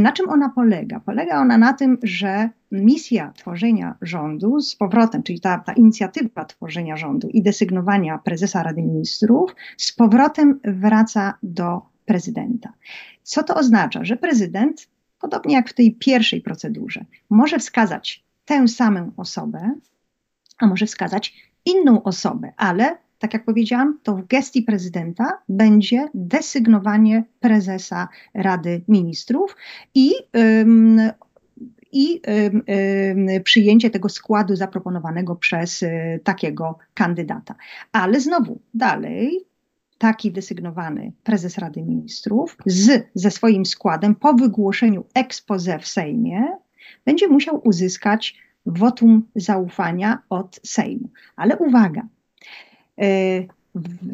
Na 0.00 0.12
czym 0.12 0.28
ona 0.28 0.48
polega? 0.48 1.00
Polega 1.00 1.40
ona 1.40 1.58
na 1.58 1.72
tym, 1.72 1.98
że 2.02 2.48
misja 2.72 3.32
tworzenia 3.36 3.94
rządu 4.02 4.60
z 4.60 4.76
powrotem, 4.76 5.22
czyli 5.22 5.40
ta, 5.40 5.58
ta 5.58 5.72
inicjatywa 5.72 6.44
tworzenia 6.44 6.96
rządu 6.96 7.28
i 7.28 7.42
desygnowania 7.42 8.18
prezesa 8.18 8.62
Rady 8.62 8.82
Ministrów 8.82 9.54
z 9.76 9.92
powrotem 9.92 10.60
wraca 10.64 11.34
do 11.42 11.82
prezydenta. 12.06 12.72
Co 13.22 13.42
to 13.42 13.54
oznacza? 13.54 14.04
Że 14.04 14.16
prezydent, 14.16 14.88
podobnie 15.20 15.54
jak 15.54 15.68
w 15.70 15.74
tej 15.74 15.94
pierwszej 15.94 16.40
procedurze, 16.40 17.04
może 17.30 17.58
wskazać 17.58 18.24
tę 18.44 18.68
samą 18.68 19.12
osobę, 19.16 19.74
a 20.58 20.66
może 20.66 20.86
wskazać 20.86 21.34
inną 21.64 22.02
osobę, 22.02 22.52
ale 22.56 22.96
tak 23.18 23.34
jak 23.34 23.44
powiedziałam, 23.44 23.98
to 24.02 24.16
w 24.16 24.26
gestii 24.26 24.62
prezydenta 24.62 25.38
będzie 25.48 26.08
desygnowanie 26.14 27.24
prezesa 27.40 28.08
Rady 28.34 28.82
Ministrów 28.88 29.56
i, 29.94 30.12
ym, 30.36 31.00
i 31.92 32.20
ym, 32.28 32.62
ym, 33.36 33.42
przyjęcie 33.44 33.90
tego 33.90 34.08
składu 34.08 34.56
zaproponowanego 34.56 35.36
przez 35.36 35.82
y, 35.82 36.20
takiego 36.24 36.78
kandydata. 36.94 37.54
Ale 37.92 38.20
znowu 38.20 38.60
dalej 38.74 39.46
taki 39.98 40.32
desygnowany 40.32 41.12
prezes 41.24 41.58
Rady 41.58 41.82
Ministrów 41.82 42.56
z, 42.66 43.08
ze 43.14 43.30
swoim 43.30 43.66
składem 43.66 44.14
po 44.14 44.34
wygłoszeniu 44.34 45.04
expose 45.14 45.78
w 45.78 45.86
Sejmie 45.86 46.46
będzie 47.04 47.28
musiał 47.28 47.60
uzyskać 47.64 48.36
wotum 48.66 49.28
zaufania 49.36 50.22
od 50.28 50.60
Sejmu. 50.64 51.08
Ale 51.36 51.56
uwaga, 51.56 52.02
y, 53.02 53.48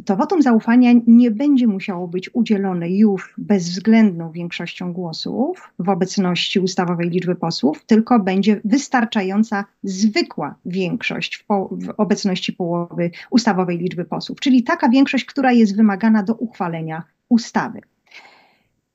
to 0.04 0.16
wotum 0.16 0.42
zaufania 0.42 0.92
nie 1.06 1.30
będzie 1.30 1.66
musiało 1.66 2.08
być 2.08 2.34
udzielone 2.34 2.90
już 2.90 3.34
bezwzględną 3.38 4.30
większością 4.30 4.92
głosów 4.92 5.72
w 5.78 5.88
obecności 5.88 6.60
ustawowej 6.60 7.10
liczby 7.10 7.34
posłów, 7.34 7.84
tylko 7.84 8.18
będzie 8.18 8.60
wystarczająca 8.64 9.64
zwykła 9.82 10.54
większość 10.66 11.36
w, 11.36 11.46
po, 11.46 11.68
w 11.72 11.94
obecności 11.96 12.52
połowy 12.52 13.10
ustawowej 13.30 13.78
liczby 13.78 14.04
posłów, 14.04 14.40
czyli 14.40 14.62
taka 14.62 14.88
większość, 14.88 15.24
która 15.24 15.52
jest 15.52 15.76
wymagana 15.76 16.22
do 16.22 16.34
uchwalenia 16.34 17.02
ustawy. 17.28 17.80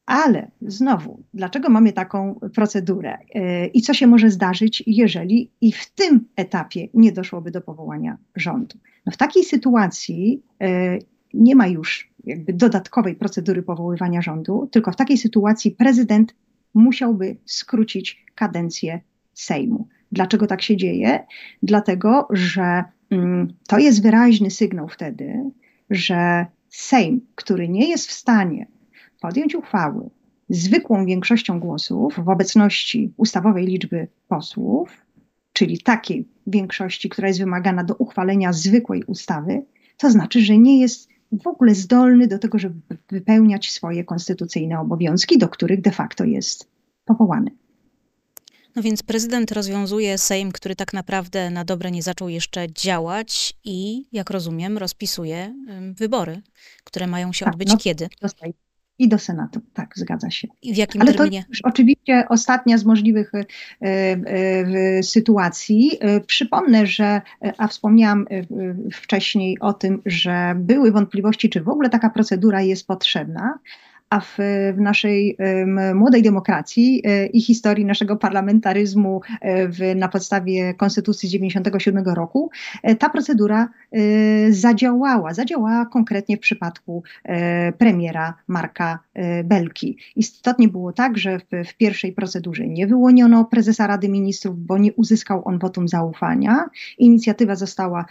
Ale 0.07 0.51
znowu, 0.61 1.23
dlaczego 1.33 1.69
mamy 1.69 1.93
taką 1.93 2.39
procedurę 2.53 3.17
yy, 3.35 3.67
i 3.67 3.81
co 3.81 3.93
się 3.93 4.07
może 4.07 4.29
zdarzyć, 4.29 4.83
jeżeli 4.87 5.51
i 5.61 5.71
w 5.71 5.91
tym 5.91 6.25
etapie 6.35 6.87
nie 6.93 7.11
doszłoby 7.11 7.51
do 7.51 7.61
powołania 7.61 8.17
rządu? 8.35 8.77
No 9.05 9.11
w 9.11 9.17
takiej 9.17 9.43
sytuacji 9.43 10.43
yy, 10.59 10.99
nie 11.33 11.55
ma 11.55 11.67
już 11.67 12.11
jakby 12.23 12.53
dodatkowej 12.53 13.15
procedury 13.15 13.63
powoływania 13.63 14.21
rządu, 14.21 14.69
tylko 14.71 14.91
w 14.91 14.95
takiej 14.95 15.17
sytuacji 15.17 15.71
prezydent 15.71 16.35
musiałby 16.73 17.37
skrócić 17.45 18.25
kadencję 18.35 19.01
Sejmu. 19.33 19.87
Dlaczego 20.11 20.47
tak 20.47 20.61
się 20.61 20.77
dzieje? 20.77 21.25
Dlatego, 21.63 22.27
że 22.29 22.83
mm, 23.09 23.47
to 23.67 23.79
jest 23.79 24.03
wyraźny 24.03 24.51
sygnał 24.51 24.87
wtedy, 24.87 25.51
że 25.89 26.45
Sejm, 26.69 27.21
który 27.35 27.69
nie 27.69 27.89
jest 27.89 28.07
w 28.07 28.11
stanie 28.11 28.67
podjąć 29.21 29.55
uchwały 29.55 30.09
zwykłą 30.49 31.05
większością 31.05 31.59
głosów 31.59 32.19
w 32.23 32.29
obecności 32.29 33.13
ustawowej 33.17 33.65
liczby 33.65 34.07
posłów, 34.27 34.89
czyli 35.53 35.81
takiej 35.81 36.27
większości, 36.47 37.09
która 37.09 37.27
jest 37.27 37.39
wymagana 37.39 37.83
do 37.83 37.95
uchwalenia 37.95 38.53
zwykłej 38.53 39.03
ustawy, 39.03 39.65
to 39.97 40.11
znaczy, 40.11 40.41
że 40.41 40.57
nie 40.57 40.81
jest 40.81 41.09
w 41.31 41.47
ogóle 41.47 41.75
zdolny 41.75 42.27
do 42.27 42.39
tego, 42.39 42.59
żeby 42.59 42.97
wypełniać 43.09 43.71
swoje 43.71 44.03
konstytucyjne 44.03 44.79
obowiązki, 44.79 45.37
do 45.37 45.49
których 45.49 45.81
de 45.81 45.91
facto 45.91 46.25
jest 46.25 46.71
powołany. 47.05 47.51
No 48.75 48.83
więc 48.83 49.03
prezydent 49.03 49.51
rozwiązuje 49.51 50.17
Sejm, 50.17 50.51
który 50.51 50.75
tak 50.75 50.93
naprawdę 50.93 51.49
na 51.49 51.65
dobre 51.65 51.91
nie 51.91 52.03
zaczął 52.03 52.29
jeszcze 52.29 52.71
działać 52.73 53.53
i, 53.63 54.07
jak 54.11 54.29
rozumiem, 54.29 54.77
rozpisuje 54.77 55.53
wybory, 55.93 56.41
które 56.83 57.07
mają 57.07 57.33
się 57.33 57.45
tak, 57.45 57.53
odbyć 57.53 57.69
no, 57.69 57.77
kiedy? 57.77 58.07
Dostaje 58.21 58.53
i 58.99 59.07
do 59.07 59.19
Senatu, 59.19 59.61
tak, 59.73 59.93
zgadza 59.95 60.29
się. 60.29 60.47
I 60.61 60.73
w 60.73 60.77
jakim 60.77 61.01
Ale 61.01 61.13
terminie? 61.13 61.41
to 61.41 61.49
już 61.49 61.61
oczywiście 61.61 62.23
ostatnia 62.29 62.77
z 62.77 62.85
możliwych 62.85 63.31
y, 63.33 63.45
y, 64.99 65.03
sytuacji. 65.03 65.91
Y, 66.17 66.21
przypomnę, 66.21 66.87
że, 66.87 67.21
a 67.57 67.67
wspomniałam 67.67 68.27
wcześniej 68.93 69.59
o 69.59 69.73
tym, 69.73 70.01
że 70.05 70.53
były 70.55 70.91
wątpliwości, 70.91 71.49
czy 71.49 71.61
w 71.61 71.69
ogóle 71.69 71.89
taka 71.89 72.09
procedura 72.09 72.61
jest 72.61 72.87
potrzebna 72.87 73.59
a 74.09 74.19
w, 74.19 74.37
w 74.73 74.81
naszej 74.81 75.37
młodej 75.95 76.21
demokracji 76.23 77.01
e, 77.05 77.25
i 77.25 77.41
historii 77.41 77.85
naszego 77.85 78.15
parlamentaryzmu 78.15 79.21
e, 79.41 79.67
w, 79.67 79.79
na 79.95 80.07
podstawie 80.07 80.73
Konstytucji 80.73 81.29
97 81.29 82.05
roku 82.05 82.49
e, 82.83 82.95
ta 82.95 83.09
procedura 83.09 83.69
zadziałała. 84.49 85.33
Zadziałała 85.33 85.85
konkretnie 85.85 86.37
w 86.37 86.39
przypadku 86.39 87.03
premiera 87.77 88.33
Marka 88.47 88.99
Belki. 89.43 89.97
Istotnie 90.15 90.67
było 90.67 90.93
tak, 90.93 91.17
że 91.17 91.39
w, 91.39 91.69
w 91.69 91.77
pierwszej 91.77 92.13
procedurze 92.13 92.67
nie 92.67 92.87
wyłoniono 92.87 93.45
prezesa 93.45 93.87
Rady 93.87 94.09
Ministrów, 94.09 94.59
bo 94.59 94.77
nie 94.77 94.93
uzyskał 94.93 95.41
on 95.45 95.59
wotum 95.59 95.87
zaufania. 95.87 96.69
Inicjatywa 96.97 97.55
została 97.55 98.05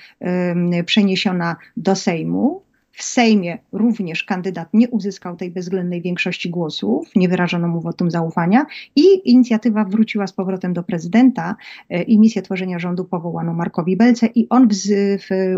przeniesiona 0.87 1.57
do 1.77 1.95
Sejmu 1.95 2.66
W 2.97 3.03
Sejmie 3.03 3.59
również 3.73 4.25
kandydat 4.25 4.69
nie 4.75 4.89
uzyskał 4.89 5.37
tej 5.37 5.51
bezwzględnej 5.51 6.03
większości 6.03 6.51
głosów, 6.51 7.11
nie 7.17 7.29
wyrażono 7.29 7.69
mu 7.69 7.81
wotum 7.81 8.11
zaufania 8.11 8.67
i 8.97 9.31
inicjatywa 9.31 9.85
wróciła 9.85 10.27
z 10.27 10.33
powrotem 10.33 10.73
do 10.73 10.83
prezydenta 10.83 11.57
e, 11.91 12.03
i 12.03 12.19
misję 12.19 12.43
tworzenia 12.43 12.79
rządu 12.79 13.05
powołano 13.05 13.55
Markowi 13.55 13.97
Belce 13.97 14.27
i 14.27 14.49
on 14.49 14.69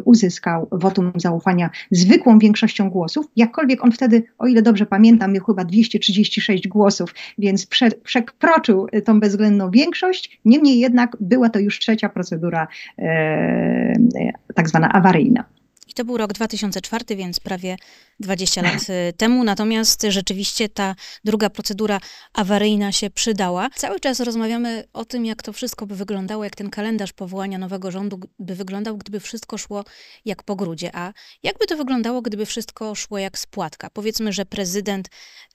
uzyskał 0.05 0.69
wotum 0.73 1.13
zaufania 1.17 1.71
zwykłą 1.91 2.39
większością 2.39 2.91
głosów, 2.91 3.27
jakkolwiek 3.37 3.85
on 3.85 3.93
wtedy, 3.93 4.23
o 4.39 4.47
ile 4.47 4.63
dobrze 4.63 4.87
pamiętam, 4.87 5.33
miał 5.33 5.45
chyba 5.45 5.65
236 5.65 6.69
głosów, 6.69 7.15
więc 7.39 7.67
prze, 7.67 7.91
przekroczył 7.91 8.87
tą 9.05 9.21
bezwzględną 9.21 9.71
większość, 9.71 10.41
niemniej 10.45 10.79
jednak 10.79 11.17
była 11.21 11.49
to 11.49 11.59
już 11.59 11.79
trzecia 11.79 12.09
procedura 12.09 12.69
e, 12.99 13.03
e 13.05 14.33
tak 14.55 14.69
zwana 14.69 14.93
awaryjna. 14.93 15.58
To 15.99 16.05
był 16.05 16.17
rok 16.17 16.33
2004, 16.33 17.17
więc 17.17 17.41
prawie 17.41 17.77
20 18.21 18.63
lat 18.63 18.83
y, 18.83 19.13
temu. 19.13 19.45
Natomiast 19.45 20.03
rzeczywiście 20.09 20.69
ta 20.69 20.95
druga 21.25 21.51
procedura 21.51 22.01
awaryjna 22.33 22.93
się 22.93 23.11
przydała. 23.11 23.69
Cały 23.75 24.01
czas 24.01 24.21
rozmawiamy 24.21 24.85
o 24.93 25.05
tym, 25.05 25.27
jak 25.27 25.43
to 25.43 25.53
wszystko 25.53 25.87
by 25.87 25.97
wyglądało, 25.97 26.45
jak 26.45 26.57
ten 26.57 26.71
kalendarz 26.71 27.13
powołania 27.13 27.59
nowego 27.59 27.91
rządu 27.91 28.21
by 28.39 28.55
wyglądał, 28.55 28.97
gdyby 28.97 29.21
wszystko 29.21 29.59
szło 29.59 29.85
jak 30.25 30.43
po 30.43 30.57
grudzie. 30.57 30.91
A 30.97 31.13
jakby 31.43 31.67
to 31.67 31.77
wyglądało, 31.77 32.23
gdyby 32.23 32.47
wszystko 32.47 32.95
szło 32.95 33.19
jak 33.19 33.39
spłatka? 33.39 33.91
Powiedzmy, 33.91 34.33
że 34.33 34.47
prezydent 34.47 35.09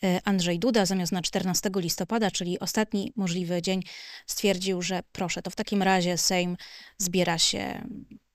y, 0.03 0.19
Andrzej 0.25 0.59
Duda 0.59 0.85
zamiast 0.85 1.11
na 1.11 1.21
14 1.21 1.69
listopada, 1.75 2.31
czyli 2.31 2.59
ostatni 2.59 3.13
możliwy 3.15 3.61
dzień, 3.61 3.83
stwierdził, 4.27 4.81
że 4.81 5.03
proszę, 5.11 5.41
to 5.41 5.51
w 5.51 5.55
takim 5.55 5.83
razie 5.83 6.17
Sejm 6.17 6.57
zbiera 6.97 7.37
się 7.37 7.87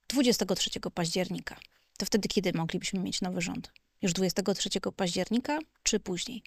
23 0.09 0.71
października 0.95 1.57
to 1.99 2.07
wtedy 2.07 2.29
kiedy 2.29 2.53
moglibyśmy 2.53 3.01
mieć 3.01 3.21
nowy 3.21 3.41
rząd? 3.41 3.73
Już 4.03 4.13
23 4.13 4.69
października 4.97 5.59
czy 5.83 6.01
później? 6.01 6.43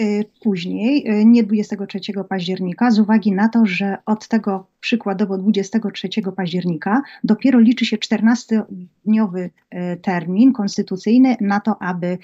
Y, 0.00 0.24
później, 0.42 1.10
y, 1.10 1.24
nie 1.24 1.42
23 1.44 2.24
października, 2.28 2.90
z 2.90 2.98
uwagi 2.98 3.32
na 3.32 3.48
to, 3.48 3.66
że 3.66 3.96
od 4.06 4.28
tego 4.28 4.66
przykładowo 4.80 5.38
23 5.38 6.32
października 6.36 7.02
dopiero 7.24 7.58
liczy 7.58 7.86
się 7.86 7.96
14-dniowy 7.96 9.38
y, 9.38 9.50
termin 10.02 10.52
konstytucyjny 10.52 11.36
na 11.40 11.60
to, 11.60 11.82
aby, 11.82 12.18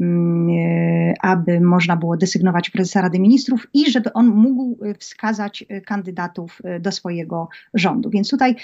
mm, 0.00 1.14
aby 1.20 1.60
można 1.60 1.96
było 1.96 2.16
desygnować 2.16 2.70
prezesa 2.70 3.00
Rady 3.00 3.18
Ministrów 3.18 3.66
i 3.74 3.90
żeby 3.90 4.12
on 4.12 4.26
mógł 4.26 4.78
wskazać 4.98 5.64
kandydatów 5.86 6.62
do 6.80 6.92
swojego 6.92 7.48
rządu. 7.74 8.10
Więc 8.10 8.30
tutaj 8.30 8.56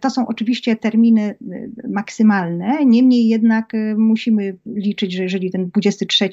to 0.00 0.10
są 0.10 0.26
oczywiście 0.26 0.76
terminy 0.76 1.34
maksymalne, 1.88 2.86
niemniej 2.86 3.28
jednak 3.28 3.72
musimy 3.96 4.56
liczyć, 4.66 5.12
że 5.12 5.22
jeżeli 5.22 5.50
ten 5.50 5.70
23 5.70 6.28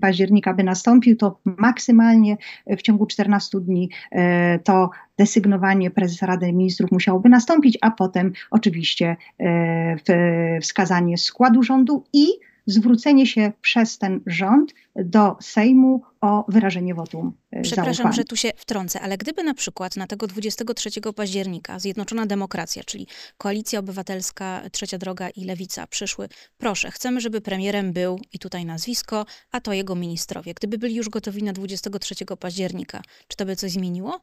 października 0.00 0.23
października 0.24 0.54
by 0.54 0.64
nastąpił, 0.64 1.16
to 1.16 1.38
maksymalnie 1.44 2.36
w 2.66 2.82
ciągu 2.82 3.06
14 3.06 3.60
dni 3.60 3.90
e, 4.12 4.58
to 4.58 4.90
desygnowanie 5.18 5.90
prezesa 5.90 6.26
Rady 6.26 6.52
Ministrów 6.52 6.92
musiałoby 6.92 7.28
nastąpić, 7.28 7.78
a 7.80 7.90
potem 7.90 8.32
oczywiście 8.50 9.16
e, 9.40 10.60
wskazanie 10.60 11.18
składu 11.18 11.62
rządu 11.62 12.04
i 12.12 12.26
zwrócenie 12.66 13.26
się 13.26 13.52
przez 13.60 13.98
ten 13.98 14.20
rząd 14.26 14.74
do 14.96 15.36
Sejmu 15.40 16.02
o 16.20 16.44
wyrażenie 16.48 16.94
wotum 16.94 17.32
e, 17.50 17.62
Przepraszam, 17.62 17.94
zaufania. 17.94 18.12
że 18.12 18.24
tu 18.24 18.36
się 18.36 18.50
wtrącę, 18.56 19.00
ale 19.00 19.18
gdyby 19.18 19.44
na 19.44 19.54
przykład 19.54 19.96
na 19.96 20.06
tego 20.06 20.26
23 20.26 20.90
października 21.16 21.78
Zjednoczona 21.78 22.26
Demokracja, 22.26 22.84
czyli 22.84 23.06
Koalicja 23.38 23.78
Obywatelska, 23.78 24.62
Trzecia 24.72 24.98
Droga 24.98 25.28
i 25.28 25.44
Lewica 25.44 25.86
przyszły, 25.86 26.28
proszę, 26.58 26.90
chcemy, 26.90 27.20
żeby 27.20 27.40
premierem 27.40 27.92
był, 27.92 28.20
i 28.32 28.38
tutaj 28.38 28.64
nazwisko, 28.64 29.26
a 29.50 29.60
to 29.60 29.72
jego 29.72 29.94
ministrowie. 29.94 30.54
Gdyby 30.54 30.78
byli 30.78 30.94
już 30.94 31.08
gotowi 31.08 31.42
na 31.42 31.52
23 31.52 32.14
października, 32.40 33.02
czy 33.28 33.36
to 33.36 33.46
by 33.46 33.56
coś 33.56 33.70
zmieniło? 33.70 34.20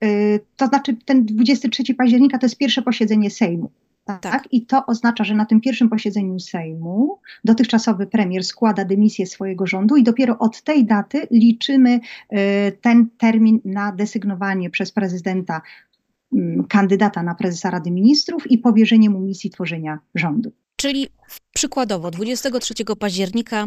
Yy, 0.00 0.40
to 0.56 0.66
znaczy 0.66 0.96
ten 1.04 1.24
23 1.24 1.94
października 1.94 2.38
to 2.38 2.46
jest 2.46 2.58
pierwsze 2.58 2.82
posiedzenie 2.82 3.30
Sejmu. 3.30 3.70
Tak? 4.06 4.22
tak? 4.22 4.52
I 4.52 4.66
to 4.66 4.86
oznacza, 4.86 5.24
że 5.24 5.34
na 5.34 5.44
tym 5.44 5.60
pierwszym 5.60 5.88
posiedzeniu 5.88 6.38
Sejmu 6.38 7.20
dotychczasowy 7.44 8.06
premier 8.06 8.44
składa 8.44 8.84
dymisję 8.84 9.26
swojego 9.26 9.66
rządu 9.66 9.96
i 9.96 10.02
dopiero 10.02 10.38
od 10.38 10.62
tej 10.62 10.84
daty 10.84 11.26
liczymy 11.30 12.00
y, 12.32 12.38
ten 12.80 13.08
termin 13.18 13.60
na 13.64 13.92
desygnowanie 13.92 14.70
przez 14.70 14.92
prezydenta 14.92 15.62
y, 16.34 16.38
kandydata 16.68 17.22
na 17.22 17.34
prezesa 17.34 17.70
Rady 17.70 17.90
Ministrów 17.90 18.50
i 18.50 18.58
powierzenie 18.58 19.10
mu 19.10 19.20
misji 19.20 19.50
tworzenia 19.50 19.98
rządu. 20.14 20.52
Czyli 20.76 21.08
przykładowo 21.54 22.10
23 22.10 22.74
października 22.98 23.66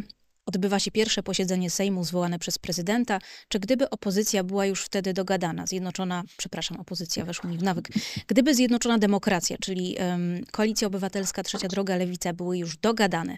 odbywa 0.49 0.79
się 0.79 0.91
pierwsze 0.91 1.23
posiedzenie 1.23 1.69
Sejmu 1.69 2.03
zwołane 2.03 2.39
przez 2.39 2.57
prezydenta, 2.57 3.19
czy 3.47 3.59
gdyby 3.59 3.89
opozycja 3.89 4.43
była 4.43 4.65
już 4.65 4.83
wtedy 4.83 5.13
dogadana, 5.13 5.67
zjednoczona, 5.67 6.23
przepraszam, 6.37 6.79
opozycja 6.79 7.25
weszła 7.25 7.49
mi 7.49 7.57
w 7.57 7.63
nawyk, 7.63 7.89
gdyby 8.27 8.55
zjednoczona 8.55 8.97
demokracja, 8.97 9.57
czyli 9.61 9.95
um, 9.99 10.45
Koalicja 10.51 10.87
Obywatelska, 10.87 11.43
Trzecia 11.43 11.67
Droga, 11.67 11.95
Lewica 11.95 12.33
były 12.33 12.57
już 12.57 12.77
dogadane 12.77 13.37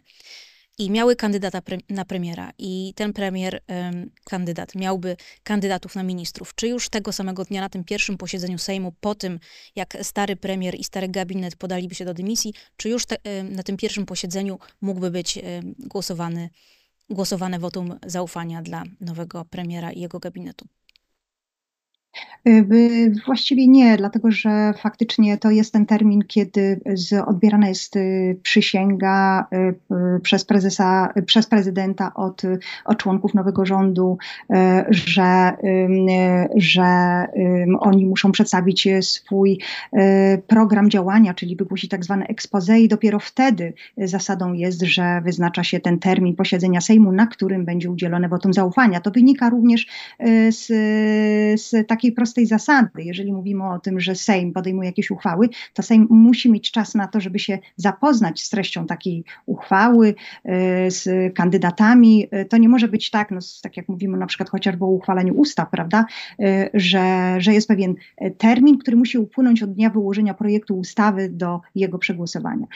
i 0.77 0.91
miały 0.91 1.15
kandydata 1.15 1.61
pre 1.61 1.77
na 1.89 2.05
premiera 2.05 2.51
i 2.57 2.93
ten 2.95 3.13
premier, 3.13 3.61
um, 3.67 4.11
kandydat, 4.23 4.75
miałby 4.75 5.17
kandydatów 5.43 5.95
na 5.95 6.03
ministrów, 6.03 6.55
czy 6.55 6.67
już 6.67 6.89
tego 6.89 7.11
samego 7.11 7.43
dnia 7.45 7.61
na 7.61 7.69
tym 7.69 7.83
pierwszym 7.83 8.17
posiedzeniu 8.17 8.57
Sejmu, 8.57 8.93
po 9.01 9.15
tym 9.15 9.39
jak 9.75 9.97
stary 10.01 10.35
premier 10.35 10.75
i 10.75 10.83
stary 10.83 11.09
gabinet 11.09 11.55
podaliby 11.55 11.95
się 11.95 12.05
do 12.05 12.13
dymisji, 12.13 12.53
czy 12.77 12.89
już 12.89 13.05
te, 13.05 13.15
um, 13.23 13.53
na 13.53 13.63
tym 13.63 13.77
pierwszym 13.77 14.05
posiedzeniu 14.05 14.59
mógłby 14.81 15.11
być 15.11 15.39
głosowany 15.79 16.49
głosowane 17.11 17.59
wotum 17.59 17.99
zaufania 18.05 18.61
dla 18.61 18.83
nowego 19.01 19.45
premiera 19.45 19.91
i 19.91 19.99
jego 20.01 20.19
gabinetu? 20.19 20.65
Y, 22.47 23.13
właściwie 23.25 23.67
nie, 23.67 23.97
dlatego 23.97 24.31
że 24.31 24.73
faktycznie 24.77 25.37
to 25.37 25.51
jest 25.51 25.73
ten 25.73 25.85
termin, 25.85 26.21
kiedy 26.27 26.81
odbierana 27.25 27.67
jest 27.67 27.95
y, 27.95 28.39
przysięga 28.43 29.47
y, 29.53 30.19
przez 30.19 30.45
prezesa, 30.45 31.13
przez 31.25 31.47
prezydenta 31.47 32.13
od, 32.13 32.41
od 32.85 32.97
członków 32.97 33.33
nowego 33.33 33.65
rządu, 33.65 34.17
że, 34.89 35.57
że 36.55 37.25
oni 37.79 38.05
muszą 38.05 38.31
przedstawić 38.31 38.87
swój 39.01 39.59
program 40.47 40.89
działania, 40.89 41.33
czyli 41.33 41.55
wygłosić 41.55 41.89
tak 41.89 42.03
zwane 42.03 42.25
expose 42.25 42.79
i 42.79 42.87
dopiero 42.87 43.19
wtedy 43.19 43.73
zasadą 43.97 44.53
jest, 44.53 44.81
że 44.81 45.21
wyznacza 45.25 45.63
się 45.63 45.79
ten 45.79 45.99
termin 45.99 46.35
posiedzenia 46.35 46.81
Sejmu, 46.81 47.11
na 47.11 47.27
którym 47.27 47.65
będzie 47.65 47.91
udzielone 47.91 48.29
wotum 48.29 48.53
zaufania. 48.53 49.01
To 49.01 49.11
wynika 49.11 49.49
również 49.49 49.87
z, 50.49 50.65
z 51.61 51.87
takiej 51.87 52.00
prostej 52.09 52.31
prostej 52.31 52.45
zasady. 52.45 53.03
Jeżeli 53.03 53.33
mówimy 53.33 53.69
o 53.69 53.79
tym, 53.79 53.99
że 53.99 54.15
Sejm 54.15 54.53
podejmuje 54.53 54.89
jakieś 54.89 55.11
uchwały, 55.11 55.49
to 55.73 55.83
Sejm 55.83 56.07
musi 56.09 56.51
mieć 56.51 56.71
czas 56.71 56.95
na 56.95 57.07
to, 57.07 57.19
żeby 57.19 57.39
się 57.39 57.59
zapoznać 57.75 58.41
z 58.41 58.49
treścią 58.49 58.85
takiej 58.85 59.23
uchwały, 59.45 60.15
e, 60.45 60.91
z 60.91 61.33
kandydatami. 61.35 62.27
E, 62.31 62.45
to 62.45 62.57
nie 62.57 62.69
może 62.69 62.87
być 62.87 63.09
tak, 63.09 63.31
no, 63.31 63.39
tak 63.61 63.77
jak 63.77 63.89
mówimy 63.89 64.17
na 64.17 64.25
przykład 64.25 64.49
chociażby 64.49 64.85
o 64.85 64.87
uchwaleniu 64.87 65.33
ustaw, 65.33 65.69
prawda, 65.69 66.05
e, 66.39 66.69
że, 66.73 67.35
że 67.39 67.53
jest 67.53 67.67
pewien 67.67 67.95
termin, 68.37 68.77
który 68.77 68.97
musi 68.97 69.17
upłynąć 69.17 69.63
od 69.63 69.73
dnia 69.73 69.89
wyłożenia 69.89 70.33
projektu 70.33 70.77
ustawy 70.77 71.29
do 71.29 71.61
jego 71.75 71.97
przegłosowania. 71.99 72.67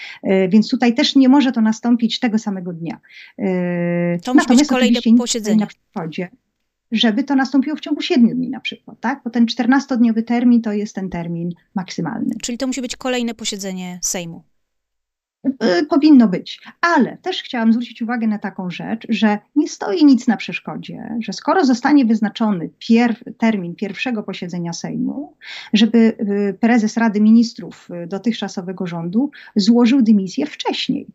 Więc 0.50 0.70
tutaj 0.70 0.94
też 0.94 1.16
nie 1.16 1.30
może 1.30 1.52
to 1.52 1.62
nastąpić 1.62 2.20
tego 2.20 2.40
samego 2.40 2.74
dnia. 2.74 3.00
To 4.24 4.34
musi 4.34 4.48
być 4.48 4.68
kolejne 4.68 5.00
posiedzenie. 5.18 5.60
Na 5.60 5.68
przykładzie, 5.68 6.30
żeby 6.96 7.24
to 7.24 7.36
nastąpiło 7.36 7.76
w 7.76 7.80
ciągu 7.80 8.02
7 8.02 8.30
dni 8.30 8.50
na 8.50 8.60
przykład, 8.60 9.00
tak? 9.00 9.22
Bo 9.24 9.30
ten 9.30 9.46
14-dniowy 9.46 10.24
termin 10.24 10.62
to 10.62 10.74
jest 10.74 10.96
ten 10.96 11.10
termin 11.10 11.50
maksymalny. 11.76 12.36
Czyli 12.42 12.58
to 12.58 12.68
musi 12.68 12.82
być 12.82 12.96
kolejne 12.96 13.34
posiedzenie 13.34 14.00
Sejmu. 14.02 14.44
Y, 15.46 15.86
powinno 15.86 16.28
być. 16.28 16.62
Ale 16.82 17.18
też 17.18 17.44
chciałam 17.44 17.74
zwrócić 17.74 18.02
uwagę 18.02 18.28
na 18.28 18.40
taką 18.40 18.70
rzecz, 18.70 19.06
że 19.10 19.38
nie 19.56 19.68
stoi 19.68 20.06
nic 20.06 20.28
na 20.28 20.38
przeszkodzie, 20.38 21.18
że 21.20 21.34
skoro 21.34 21.66
zostanie 21.66 22.06
wyznaczony 22.06 22.70
pierw, 22.80 23.24
termin 23.38 23.76
pierwszego 23.76 24.24
posiedzenia 24.24 24.74
Sejmu, 24.74 25.38
żeby 25.74 25.98
y, 25.98 26.58
prezes 26.60 26.98
Rady 26.98 27.22
Ministrów 27.22 27.90
y, 28.04 28.08
dotychczasowego 28.08 28.88
rządu 28.88 29.32
złożył 29.56 30.02
dymisję 30.02 30.46
wcześniej. 30.46 31.08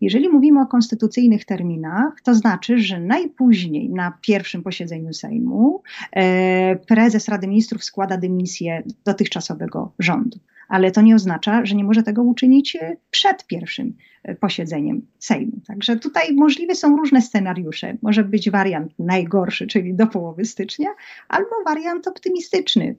Jeżeli 0.00 0.28
mówimy 0.28 0.60
o 0.60 0.66
konstytucyjnych 0.66 1.44
terminach, 1.44 2.20
to 2.24 2.34
znaczy, 2.34 2.78
że 2.78 3.00
najpóźniej 3.00 3.90
na 3.90 4.18
pierwszym 4.20 4.62
posiedzeniu 4.62 5.12
Sejmu 5.12 5.82
e, 6.12 6.76
prezes 6.76 7.28
Rady 7.28 7.46
Ministrów 7.46 7.84
składa 7.84 8.16
dymisję 8.16 8.82
dotychczasowego 9.04 9.92
rządu. 9.98 10.38
Ale 10.68 10.90
to 10.90 11.02
nie 11.02 11.14
oznacza, 11.14 11.64
że 11.64 11.74
nie 11.74 11.84
może 11.84 12.02
tego 12.02 12.22
uczynić 12.22 12.76
e, 12.76 12.96
przed 13.10 13.46
pierwszym 13.46 13.96
e, 14.22 14.34
posiedzeniem 14.34 15.06
Sejmu. 15.18 15.60
Także 15.66 15.96
tutaj 15.96 16.34
możliwe 16.34 16.74
są 16.74 16.96
różne 16.96 17.22
scenariusze. 17.22 17.96
Może 18.02 18.24
być 18.24 18.50
wariant 18.50 18.92
najgorszy, 18.98 19.66
czyli 19.66 19.94
do 19.94 20.06
połowy 20.06 20.44
stycznia, 20.44 20.88
albo 21.28 21.50
wariant 21.64 22.08
optymistyczny, 22.08 22.96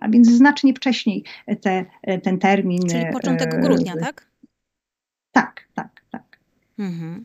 a 0.00 0.08
więc 0.08 0.28
znacznie 0.28 0.74
wcześniej 0.74 1.24
te, 1.60 1.84
ten 2.22 2.38
termin. 2.38 2.88
Czyli 2.88 3.04
początek 3.12 3.60
grudnia, 3.60 3.96
tak? 3.96 4.30
Tak, 5.32 5.50
tak, 5.52 5.68
tak. 5.74 5.89
Mhm. 6.80 7.24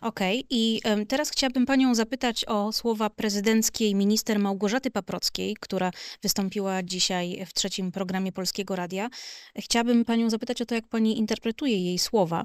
Okej, 0.00 0.46
i 0.50 0.80
teraz 1.08 1.30
chciałabym 1.30 1.66
panią 1.66 1.94
zapytać 1.94 2.44
o 2.44 2.72
słowa 2.72 3.10
prezydenckiej 3.10 3.94
minister 3.94 4.38
Małgorzaty 4.38 4.90
Paprockiej, 4.90 5.56
która 5.60 5.90
wystąpiła 6.22 6.82
dzisiaj 6.82 7.46
w 7.46 7.54
trzecim 7.54 7.92
programie 7.92 8.32
Polskiego 8.32 8.76
Radia. 8.76 9.08
Chciałabym 9.58 10.04
panią 10.04 10.30
zapytać 10.30 10.62
o 10.62 10.66
to, 10.66 10.74
jak 10.74 10.88
pani 10.88 11.18
interpretuje 11.18 11.84
jej 11.84 11.98
słowa, 11.98 12.42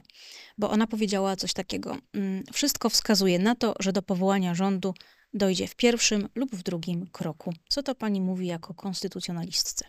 bo 0.58 0.70
ona 0.70 0.88
powiedziała 0.88 1.36
coś 1.36 1.54
takiego. 1.54 1.98
mm, 2.14 2.44
Wszystko 2.54 2.90
wskazuje 2.90 3.40
na 3.40 3.56
to, 3.56 3.74
że 3.80 3.94
do 3.94 4.02
powołania 4.02 4.56
rządu 4.56 4.94
dojdzie 5.34 5.68
w 5.68 5.76
pierwszym 5.76 6.30
lub 6.36 6.56
w 6.56 6.64
drugim 6.64 7.08
kroku. 7.08 7.54
Co 7.70 7.84
to 7.84 7.96
pani 7.96 8.22
mówi 8.22 8.48
jako 8.48 8.74
konstytucjonalistce? 8.74 9.86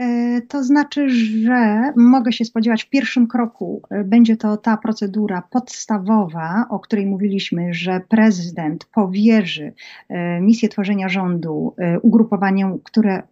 E, 0.00 0.40
To 0.48 0.64
znaczy, 0.64 1.08
że 1.10 1.92
mogę 1.96 2.32
się 2.32 2.44
spodziewać, 2.44 2.84
w 2.84 2.90
pierwszym 2.90 3.26
kroku 3.26 3.82
e, 3.90 4.04
będzie 4.04 4.36
to 4.36 4.56
ta 4.56 4.76
procedura 4.76 5.42
podstawowa, 5.50 6.66
o 6.70 6.78
której 6.78 7.06
mówiliśmy, 7.06 7.74
że 7.74 8.00
prezydent 8.08 8.84
powierzy 8.84 9.72
e, 10.08 10.40
misję 10.40 10.68
tworzenia 10.68 11.08
rządu 11.08 11.74
ugrupowaniom, 12.02 12.78
które 12.84 13.22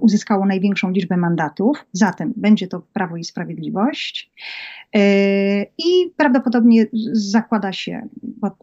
uzyskało 0.00 0.46
największą 0.46 0.90
liczbę 0.90 1.16
mandatów. 1.16 1.84
Zatem 1.92 2.32
będzie 2.36 2.68
to 2.68 2.82
Prawo 2.92 3.16
i 3.16 3.24
Sprawiedliwość. 3.24 4.32
E, 4.94 5.62
I 5.78 6.12
prawdopodobnie 6.16 6.86
zakłada 7.12 7.72
się, 7.72 8.08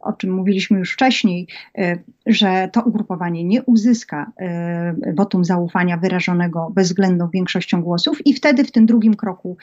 o, 0.01 0.13
czym 0.13 0.33
mówiliśmy 0.33 0.79
już 0.79 0.93
wcześniej, 0.93 1.47
e, 1.77 1.97
że 2.25 2.69
to 2.73 2.81
ugrupowanie 2.81 3.43
nie 3.43 3.63
uzyska 3.63 4.31
e, 4.37 4.95
wotum 5.15 5.45
zaufania 5.45 5.97
wyrażonego 5.97 6.71
bezwzględną 6.75 7.29
większością 7.29 7.81
głosów 7.81 8.27
i 8.27 8.33
wtedy 8.33 8.63
w 8.63 8.71
tym 8.71 8.85
drugim 8.85 9.15
kroku 9.15 9.57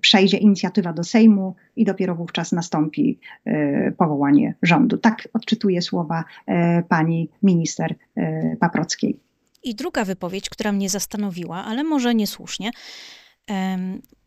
przejdzie 0.00 0.36
inicjatywa 0.36 0.92
do 0.92 1.04
Sejmu 1.04 1.54
i 1.76 1.84
dopiero 1.84 2.14
wówczas 2.14 2.52
nastąpi 2.52 3.18
powołanie 3.98 4.54
rządu. 4.62 4.98
Tak 4.98 5.28
odczytuję 5.32 5.82
słowa 5.82 6.24
pani 6.88 7.28
minister 7.42 7.94
Paprockiej. 8.60 9.18
I 9.62 9.74
druga 9.74 10.04
wypowiedź, 10.04 10.50
która 10.50 10.72
mnie 10.72 10.88
zastanowiła, 10.88 11.64
ale 11.64 11.84
może 11.84 12.14
niesłusznie. 12.14 12.70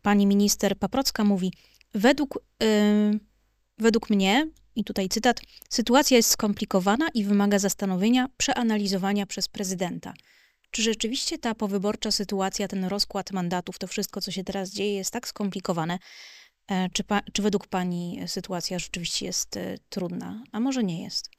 Pani 0.02 0.26
minister 0.26 0.78
Paprocka 0.78 1.24
mówi: 1.24 1.52
według, 1.94 2.38
według 3.78 4.10
mnie, 4.10 4.46
i 4.76 4.84
tutaj 4.84 5.08
cytat, 5.08 5.40
sytuacja 5.68 6.16
jest 6.16 6.30
skomplikowana 6.30 7.08
i 7.14 7.24
wymaga 7.24 7.58
zastanowienia, 7.58 8.28
przeanalizowania 8.36 9.26
przez 9.26 9.48
prezydenta. 9.48 10.14
Czy 10.70 10.82
rzeczywiście 10.82 11.38
ta 11.38 11.54
powyborcza 11.54 12.10
sytuacja, 12.10 12.68
ten 12.68 12.84
rozkład 12.84 13.32
mandatów, 13.32 13.78
to 13.78 13.86
wszystko, 13.86 14.20
co 14.20 14.30
się 14.30 14.44
teraz 14.44 14.70
dzieje, 14.70 14.94
jest 14.94 15.12
tak 15.12 15.28
skomplikowane? 15.28 15.98
E, 16.68 16.88
Czy, 16.92 17.04
pa, 17.04 17.22
czy 17.32 17.42
według 17.42 17.66
Pani 17.66 18.20
sytuacja 18.26 18.78
rzeczywiście 18.78 19.26
jest 19.26 19.56
e, 19.56 19.78
trudna? 19.88 20.44
A 20.52 20.60
może 20.60 20.84
nie 20.84 21.02
jest? 21.02 21.30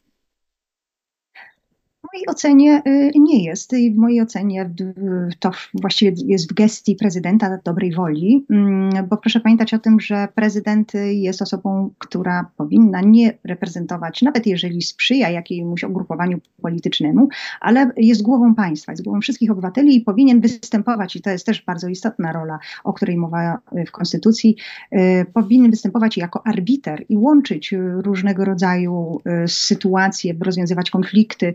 W 2.00 2.14
mojej 2.14 2.28
ocenie 2.28 2.82
y, 2.88 3.12
nie 3.16 3.44
jest. 3.44 3.74
I 3.74 3.94
w 3.94 3.98
mojej 3.98 4.22
ocenie 4.22 4.66
d- 4.66 4.94
to 5.40 5.52
właściwie 5.74 6.14
jest 6.26 6.52
w 6.52 6.54
gestii 6.54 6.96
prezydenta 6.96 7.60
dobrej 7.64 7.94
woli, 7.94 8.46
mm, 8.50 9.08
bo 9.08 9.18
proszę 9.18 9.40
pamiętać 9.40 9.74
o 9.74 9.80
tym, 9.80 10.00
że 10.00 10.28
prezydent 10.36 10.92
jest 11.12 11.42
osobą, 11.42 11.90
która 11.98 12.52
powinna 12.58 13.02
nie 13.02 13.38
reprezentować, 13.44 14.22
nawet 14.22 14.48
jeżeli 14.48 14.82
sprzyja 14.82 15.30
jakiemuś 15.30 15.84
ugrupowaniu 15.84 16.40
politycznemu, 16.62 17.28
ale 17.62 17.92
jest 17.98 18.22
głową 18.22 18.56
państwa, 18.56 18.92
jest 18.92 19.04
głową 19.04 19.22
wszystkich 19.22 19.52
obywateli 19.52 19.98
i 19.98 20.02
powinien 20.02 20.42
występować, 20.42 21.16
i 21.16 21.22
to 21.22 21.30
jest 21.30 21.46
też 21.46 21.66
bardzo 21.66 21.88
istotna 21.88 22.32
rola, 22.32 22.60
o 22.84 22.94
której 22.94 23.18
mowa 23.18 23.60
w 23.88 23.92
Konstytucji, 23.92 24.56
y, 24.94 25.26
powinien 25.34 25.72
występować 25.72 26.18
jako 26.18 26.48
arbiter 26.48 27.06
i 27.10 27.18
łączyć 27.18 27.74
y, 27.74 27.78
różnego 28.02 28.46
rodzaju 28.46 29.22
y, 29.44 29.48
sytuacje, 29.48 30.36
rozwiązywać 30.42 30.92
konflikty, 30.92 31.54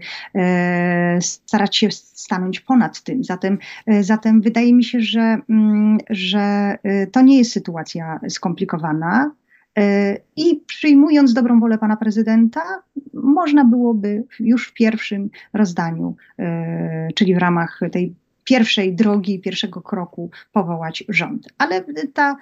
starać 1.21 1.77
się 1.77 1.91
stanąć 2.25 2.61
ponad 2.61 3.03
tym. 3.03 3.25
Zatem, 3.25 3.59
e, 3.87 4.03
zatem 4.03 4.41
wydaje 4.41 4.75
mi 4.75 4.85
się, 4.85 5.01
że, 5.01 5.39
mm, 5.49 5.99
że 6.11 6.41
e, 6.83 7.07
to 7.07 7.23
nie 7.23 7.39
jest 7.39 7.53
sytuacja 7.53 8.21
skomplikowana. 8.29 9.31
E, 9.79 10.17
I 10.37 10.63
przyjmując 10.67 11.35
dobrą 11.35 11.61
wolę 11.61 11.79
pana 11.79 11.97
prezydenta, 11.97 12.61
można 13.15 13.65
byłoby 13.65 14.25
już 14.41 14.69
w 14.69 14.73
pierwszym 14.73 15.31
rozdaniu, 15.53 16.17
e, 16.39 17.09
czyli 17.15 17.35
w 17.35 17.39
ramach 17.39 17.81
tej 17.93 18.15
pierwszej 18.45 18.95
drogi, 18.95 19.41
pierwszego 19.41 19.81
kroku 19.81 20.31
powołać 20.53 21.05
rząd. 21.09 21.49
Ale 21.59 21.85
ta 22.15 22.37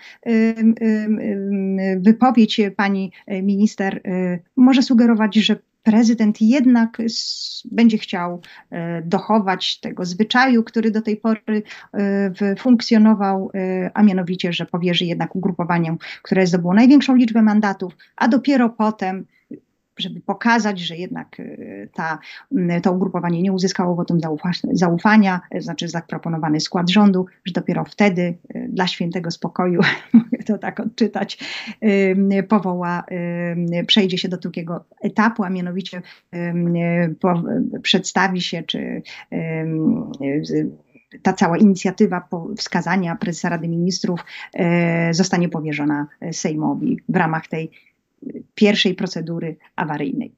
wypowiedź 1.97 2.61
pani 2.77 3.13
minister 3.43 4.01
może 4.57 4.83
sugerować, 4.83 5.35
że 5.35 5.57
prezydent 5.83 6.41
jednak 6.41 7.03
będzie 7.65 7.99
chciał 7.99 8.41
e, 8.71 9.03
dochować 9.03 9.81
tego 9.81 10.05
zwyczaju, 10.05 10.65
który 10.65 10.91
do 10.91 11.03
tej 11.03 11.17
pory 11.17 11.63
e, 11.95 12.57
funkcjonował, 12.59 13.51
e, 13.55 13.91
a 13.95 14.03
mianowicie, 14.03 14.53
że 14.53 14.67
powierzy 14.67 15.05
jednak 15.05 15.37
ugrupowaniom, 15.37 15.99
które 16.23 16.47
zdobyło 16.47 16.75
największą 16.75 17.15
liczbę 17.15 17.43
mandatów, 17.43 17.97
a 18.17 18.29
dopiero 18.29 18.71
potem 18.71 19.27
żeby 19.99 20.21
pokazać, 20.21 20.81
że 20.81 20.97
jednak 20.97 21.37
ta, 21.95 22.19
to 22.83 22.93
ugrupowanie 22.93 23.43
nie 23.43 23.53
uzyskało 23.53 23.95
wotum 23.95 24.19
zaufa- 24.19 24.69
zaufania, 24.73 25.41
znaczy 25.59 25.89
zaproponowany 25.89 26.61
skład 26.61 26.91
rządu, 26.91 27.27
że 27.45 27.53
dopiero 27.53 27.85
wtedy 27.85 28.39
dla 28.69 28.87
świętego 28.87 29.31
spokoju, 29.31 29.81
to 30.43 30.59
tak 30.59 30.81
odczytać, 30.81 31.39
powoła, 32.49 33.05
przejdzie 33.87 34.19
się 34.19 34.29
do 34.29 34.37
drugiego 34.37 34.85
etapu, 35.03 35.45
a 35.45 35.51
mianowicie 35.51 36.03
przedstawi 37.83 38.41
się, 38.41 38.63
czy 38.63 39.03
ta 41.23 41.33
cała 41.33 41.59
inicjatywa 41.59 42.29
wskazania 42.57 43.17
prezesa 43.17 43.49
Rady 43.49 43.69
Ministrów 43.69 44.21
e, 44.55 45.15
zostanie 45.15 45.49
powierzona 45.49 46.07
Sejmowi 46.33 46.99
w 47.09 47.17
ramach 47.17 47.49
tej 47.49 47.71
pierwszej 48.55 48.95
procedury 48.95 49.57
awaryjnej. 49.77 50.33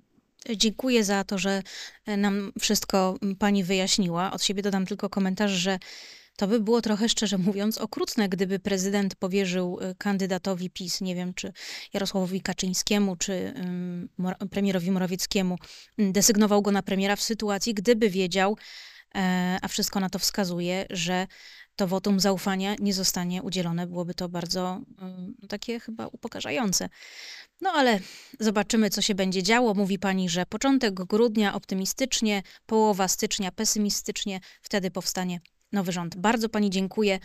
Dziękuję 0.56 1.04
za 1.04 1.24
to, 1.24 1.38
że 1.38 1.62
e, 2.06 2.16
nam 2.16 2.52
wszystko 2.60 3.18
pani 3.38 3.64
wyjaśniła. 3.64 4.32
Od 4.32 4.42
siebie 4.42 4.62
dodam 4.62 4.86
tylko 4.86 5.08
komentarz, 5.08 5.50
że 5.50 5.78
to 6.36 6.46
by 6.46 6.60
było 6.60 6.82
trochę, 6.82 7.08
szczerze 7.08 7.38
mówiąc, 7.38 7.78
okrutne, 7.78 8.28
gdyby 8.28 8.58
prezydent 8.58 9.14
powierzył 9.14 9.78
e, 9.80 9.94
kandydatowi 9.94 10.70
PiS, 10.70 11.00
nie 11.00 11.14
wiem, 11.14 11.34
czy 11.34 11.52
Jarosławowi 11.92 12.40
Kaczyńskiemu, 12.40 13.16
czy 13.16 13.54
premierowi 14.50 14.90
Morawieckiemu, 14.90 15.58
m, 15.98 16.12
desygnował 16.12 16.62
go 16.62 16.72
na 16.72 16.82
premiera 16.82 17.16
w 17.16 17.22
sytuacji, 17.22 17.74
gdyby 17.74 18.10
wiedział, 18.10 18.56
e, 19.14 19.58
a 19.62 19.68
wszystko 19.68 20.00
na 20.00 20.10
to 20.10 20.18
wskazuje, 20.18 20.86
że 20.90 21.26
to 21.76 21.86
wotum 21.86 22.20
zaufania 22.20 22.74
nie 22.78 22.94
zostanie 22.94 23.42
udzielone. 23.42 23.86
Byłoby 23.86 24.14
to 24.14 24.28
bardzo 24.28 24.80
ym, 25.02 25.34
takie 25.48 25.80
chyba 25.80 26.06
upokarzające. 26.06 26.88
No 27.60 27.70
ale 27.70 28.00
zobaczymy, 28.40 28.90
co 28.90 29.02
się 29.02 29.14
będzie 29.14 29.42
działo. 29.42 29.74
Mówi 29.74 29.98
pani, 29.98 30.28
że 30.28 30.46
początek 30.46 30.94
grudnia 30.94 31.54
optymistycznie, 31.54 32.42
połowa 32.66 33.08
stycznia 33.08 33.52
pesymistycznie, 33.52 34.40
wtedy 34.62 34.90
powstanie 34.90 35.40
nowy 35.72 35.92
rząd. 35.92 36.16
Bardzo 36.16 36.48
pani 36.48 36.70
dziękuję. 36.70 37.18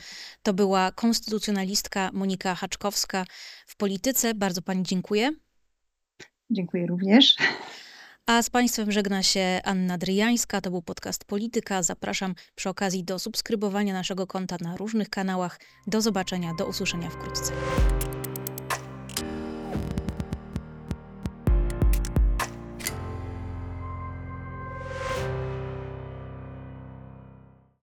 To 0.43 0.53
była 0.53 0.91
konstytucjonalistka 0.91 2.09
Monika 2.13 2.55
Haczkowska 2.55 3.25
w 3.67 3.75
polityce. 3.75 4.33
Bardzo 4.33 4.61
pani 4.61 4.83
dziękuję. 4.83 5.31
Dziękuję 6.49 6.87
również. 6.87 7.35
A 8.25 8.41
z 8.41 8.49
Państwem 8.49 8.91
żegna 8.91 9.23
się 9.23 9.61
Anna 9.63 9.97
Dryjańska. 9.97 10.61
To 10.61 10.71
był 10.71 10.81
podcast 10.81 11.25
Polityka. 11.25 11.83
Zapraszam 11.83 12.35
przy 12.55 12.69
okazji 12.69 13.03
do 13.03 13.19
subskrybowania 13.19 13.93
naszego 13.93 14.27
konta 14.27 14.57
na 14.61 14.77
różnych 14.77 15.09
kanałach. 15.09 15.59
Do 15.87 16.01
zobaczenia, 16.01 16.53
do 16.53 16.67
usłyszenia 16.67 17.09
wkrótce. 17.09 17.53